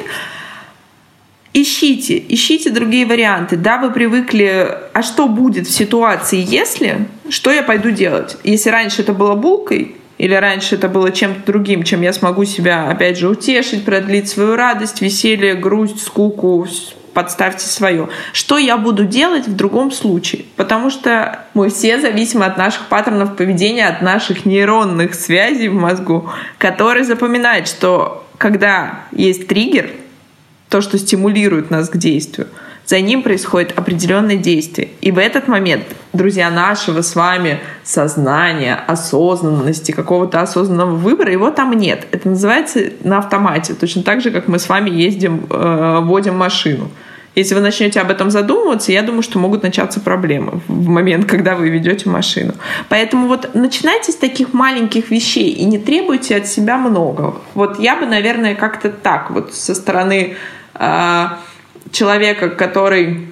Ищите, 1.53 2.23
ищите 2.29 2.71
другие 2.71 3.07
варианты. 3.07 3.57
Да, 3.57 3.79
вы 3.79 3.93
привыкли, 3.93 4.69
а 4.93 5.03
что 5.03 5.29
будет 5.29 5.69
в 5.69 5.71
ситуации, 5.73 6.45
если, 6.45 7.07
что 7.29 7.53
я 7.53 7.63
пойду 7.63 7.91
делать? 7.91 8.37
Если 8.43 8.69
раньше 8.71 9.03
это 9.03 9.13
было 9.13 9.37
булкой, 9.37 9.97
или 10.21 10.35
раньше 10.35 10.75
это 10.75 10.91
было 10.91 11.11
чем-то 11.11 11.51
другим, 11.51 11.83
чем 11.83 12.03
я 12.03 12.13
смогу 12.13 12.45
себя, 12.45 12.91
опять 12.91 13.17
же, 13.17 13.27
утешить, 13.27 13.87
продлить 13.87 14.29
свою 14.29 14.55
радость, 14.55 15.01
веселье, 15.01 15.55
грусть, 15.55 16.03
скуку, 16.03 16.67
подставьте 17.15 17.65
свое. 17.65 18.11
Что 18.35 18.59
я 18.59 18.77
буду 18.77 19.07
делать 19.07 19.49
в 19.49 19.57
другом 19.57 19.91
случае? 19.91 20.45
Потому 20.57 20.91
что 20.91 21.47
мы 21.55 21.71
все 21.71 21.99
зависимы 21.99 22.45
от 22.45 22.59
наших 22.59 22.89
паттернов 22.89 23.35
поведения, 23.35 23.89
от 23.89 24.03
наших 24.03 24.45
нейронных 24.45 25.15
связей 25.15 25.69
в 25.69 25.75
мозгу, 25.75 26.29
которые 26.59 27.05
запоминают, 27.05 27.67
что 27.67 28.27
когда 28.37 29.05
есть 29.13 29.49
триггер, 29.49 29.89
то, 30.69 30.83
что 30.83 30.99
стимулирует 30.99 31.71
нас 31.71 31.89
к 31.89 31.97
действию, 31.97 32.49
за 32.91 33.01
ним 33.01 33.23
происходит 33.23 33.79
определенное 33.79 34.35
действие. 34.35 34.89
И 35.01 35.13
в 35.13 35.19
этот 35.19 35.47
момент, 35.47 35.85
друзья, 36.13 36.51
нашего 36.51 37.03
с 37.03 37.15
вами 37.15 37.61
сознания, 37.85 38.75
осознанности, 38.75 39.93
какого-то 39.93 40.41
осознанного 40.41 40.97
выбора, 40.97 41.31
его 41.31 41.53
там 41.53 41.73
нет. 41.73 42.09
Это 42.11 42.29
называется 42.31 42.81
на 43.05 43.19
автомате. 43.19 43.75
Точно 43.75 44.03
так 44.03 44.21
же, 44.21 44.33
как 44.33 44.49
мы 44.49 44.59
с 44.59 44.69
вами 44.69 44.91
ездим, 44.91 45.47
э, 45.49 46.01
водим 46.03 46.37
машину. 46.37 46.91
Если 47.37 47.55
вы 47.55 47.61
начнете 47.61 48.01
об 48.01 48.11
этом 48.11 48.29
задумываться, 48.29 48.91
я 48.91 49.03
думаю, 49.03 49.23
что 49.23 49.39
могут 49.39 49.63
начаться 49.63 50.01
проблемы 50.01 50.61
в 50.67 50.89
момент, 50.89 51.27
когда 51.27 51.55
вы 51.55 51.69
ведете 51.69 52.11
машину. 52.11 52.55
Поэтому 52.89 53.29
вот 53.29 53.55
начинайте 53.55 54.11
с 54.11 54.17
таких 54.17 54.53
маленьких 54.53 55.11
вещей 55.11 55.51
и 55.51 55.65
не 55.65 55.79
требуйте 55.79 56.39
от 56.39 56.49
себя 56.49 56.77
много. 56.77 57.37
Вот 57.55 57.79
я 57.79 57.95
бы, 57.95 58.07
наверное, 58.07 58.57
как-то 58.57 58.91
так 58.91 59.31
вот 59.31 59.55
со 59.55 59.77
стороны 59.77 60.35
э, 60.75 61.27
человека, 61.93 62.51
который 62.51 63.29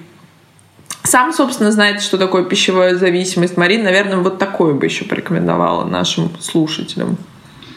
сам, 1.03 1.33
собственно, 1.33 1.71
знает, 1.71 2.01
что 2.01 2.17
такое 2.17 2.43
пищевая 2.43 2.95
зависимость. 2.95 3.57
Марина, 3.57 3.85
наверное, 3.85 4.17
вот 4.17 4.37
такое 4.37 4.73
бы 4.73 4.85
еще 4.85 5.05
порекомендовала 5.05 5.85
нашим 5.85 6.29
слушателям. 6.39 7.17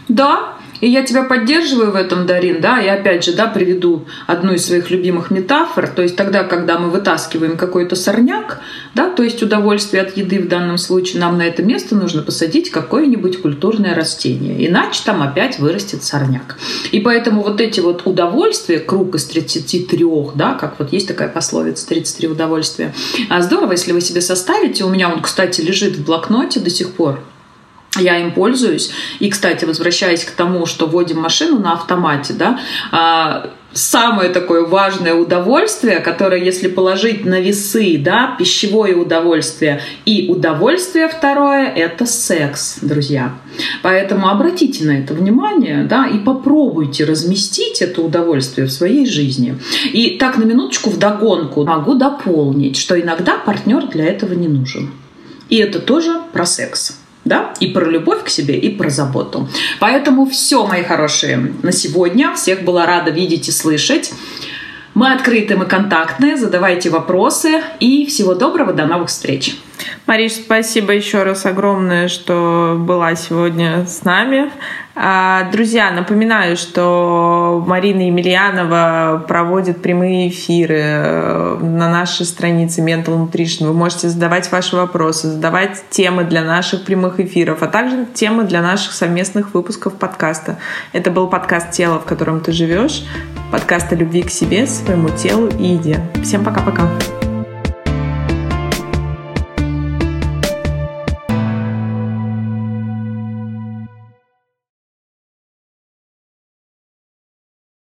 Да, 0.09 0.55
И 0.83 0.88
я 0.88 1.05
тебя 1.05 1.23
поддерживаю 1.23 1.92
в 1.92 1.95
этом, 1.95 2.27
Дарин, 2.27 2.61
да, 2.61 2.83
и 2.83 2.88
опять 2.88 3.25
же, 3.25 3.35
да, 3.35 3.47
приведу 3.47 4.05
одну 4.27 4.53
из 4.53 4.66
своих 4.66 4.90
любимых 4.90 5.31
метафор, 5.31 5.87
то 5.87 6.03
есть 6.03 6.16
тогда, 6.16 6.42
когда 6.42 6.77
мы 6.77 6.90
вытаскиваем 6.90 7.57
какой-то 7.57 7.95
сорняк, 7.95 8.59
да, 8.92 9.09
то 9.09 9.23
есть 9.23 9.40
удовольствие 9.45 10.03
от 10.03 10.16
еды 10.16 10.40
в 10.40 10.49
данном 10.49 10.79
случае, 10.79 11.21
нам 11.21 11.38
на 11.38 11.42
это 11.42 11.62
место 11.62 11.95
нужно 11.95 12.23
посадить 12.23 12.71
какое-нибудь 12.71 13.40
культурное 13.40 13.95
растение, 13.95 14.66
иначе 14.66 15.03
там 15.07 15.23
опять 15.23 15.61
вырастет 15.61 16.03
сорняк. 16.03 16.59
И 16.90 16.99
поэтому 16.99 17.42
вот 17.42 17.61
эти 17.61 17.79
вот 17.79 18.03
удовольствия, 18.05 18.81
круг 18.81 19.14
из 19.14 19.25
33, 19.27 20.05
да, 20.35 20.55
как 20.55 20.81
вот 20.81 20.92
есть 20.92 21.07
такая 21.07 21.29
пословица, 21.29 21.87
33 21.87 22.27
удовольствия, 22.27 22.92
а 23.31 23.40
здорово, 23.40 23.71
если 23.71 23.92
вы 23.92 24.01
себе 24.01 24.21
составите, 24.21 24.83
у 24.83 24.88
меня 24.88 25.12
он, 25.12 25.23
кстати, 25.23 25.61
лежит 25.61 25.95
в 25.95 26.05
блокноте 26.05 26.59
до 26.59 26.71
сих 26.71 26.90
пор, 26.90 27.21
я 27.99 28.19
им 28.19 28.33
пользуюсь. 28.33 28.91
И, 29.21 29.31
кстати, 29.31 29.65
возвращаясь 29.65 30.25
к 30.25 30.31
тому, 30.31 30.67
что 30.67 30.87
водим 30.87 31.21
машину 31.21 31.59
на 31.59 31.75
автомате, 31.75 32.33
да, 32.33 32.59
а, 32.91 33.51
самое 33.75 34.31
такое 34.31 34.65
важное 34.65 35.15
удовольствие, 35.15 35.99
которое, 36.01 36.43
если 36.43 36.69
положить 36.69 37.27
на 37.27 37.41
весы, 37.41 37.99
да, 37.99 38.35
пищевое 38.39 38.97
удовольствие 38.97 39.83
и 40.07 40.29
удовольствие 40.31 41.09
второе, 41.09 41.69
это 41.69 42.07
секс, 42.07 42.79
друзья. 42.81 43.35
Поэтому 43.83 44.29
обратите 44.29 44.85
на 44.85 44.99
это 44.99 45.13
внимание, 45.13 45.85
да, 45.85 46.07
и 46.07 46.19
попробуйте 46.19 47.05
разместить 47.05 47.83
это 47.83 48.01
удовольствие 48.01 48.67
в 48.67 48.73
своей 48.73 49.05
жизни. 49.05 49.59
И 49.93 50.17
так 50.19 50.39
на 50.39 50.45
минуточку 50.45 50.89
в 50.89 50.99
догонку 50.99 51.65
могу 51.65 51.95
дополнить, 51.95 52.79
что 52.79 52.99
иногда 52.99 53.37
партнер 53.37 53.87
для 53.87 54.07
этого 54.07 54.33
не 54.33 54.49
нужен. 54.49 54.91
И 55.51 55.57
это 55.57 55.79
тоже 55.79 56.19
про 56.33 56.47
секс 56.47 57.02
да, 57.25 57.55
и 57.61 57.69
про 57.69 57.85
любовь 57.85 58.25
к 58.25 58.29
себе, 58.29 58.59
и 58.59 58.69
про 58.71 58.91
заботу. 58.91 59.49
Поэтому 59.81 60.27
все, 60.27 60.67
мои 60.67 60.83
хорошие, 60.83 61.55
на 61.63 61.73
сегодня. 61.73 62.35
Всех 62.35 62.63
была 62.63 62.87
рада 62.87 63.11
видеть 63.11 63.49
и 63.49 63.53
слышать. 63.53 64.13
Мы 64.95 65.13
открыты, 65.13 65.57
мы 65.57 65.65
контактные, 65.65 66.37
задавайте 66.37 66.91
вопросы 66.91 67.63
и 67.81 68.05
всего 68.07 68.35
доброго, 68.35 68.75
до 68.75 68.85
новых 68.85 69.09
встреч. 69.09 69.57
Мариш, 70.07 70.33
спасибо 70.33 70.93
еще 70.93 71.23
раз 71.23 71.47
огромное, 71.47 72.09
что 72.09 72.77
была 72.79 73.15
сегодня 73.15 73.87
с 73.87 74.05
нами. 74.05 74.51
А, 74.95 75.51
друзья, 75.51 75.91
напоминаю, 75.91 76.59
что 76.59 77.65
Марина 77.67 78.03
Емельянова 78.03 79.25
проводит 79.27 79.81
прямые 79.81 80.29
эфиры 80.29 80.83
э, 80.83 81.59
на 81.63 81.91
нашей 81.91 82.27
странице 82.27 82.83
Mental 82.83 83.17
Nutrition. 83.17 83.69
Вы 83.69 83.73
можете 83.73 84.11
задавать 84.11 84.53
ваши 84.53 84.77
вопросы, 84.77 85.29
задавать 85.29 85.83
темы 85.89 86.25
для 86.25 86.45
наших 86.45 86.85
прямых 86.85 87.21
эфиров, 87.21 87.63
а 87.63 87.69
также 87.69 88.05
темы 88.13 88.45
для 88.45 88.61
наших 88.61 88.93
совместных 88.93 89.55
выпусков 89.55 89.95
подкаста. 89.95 90.59
Это 90.93 91.11
был 91.11 91.29
подкаст 91.29 91.71
«Тело, 91.71 91.99
в 91.99 92.05
котором 92.05 92.41
ты 92.41 92.53
живешь», 92.53 93.03
подкаст 93.53 93.93
о 93.93 93.97
любви 93.97 94.23
к 94.23 94.31
себе, 94.31 94.67
своему 94.67 95.11
телу 95.11 95.47
и 95.47 95.75
еде. 95.75 96.01
Всем 96.23 96.43
пока-пока. 96.43 96.88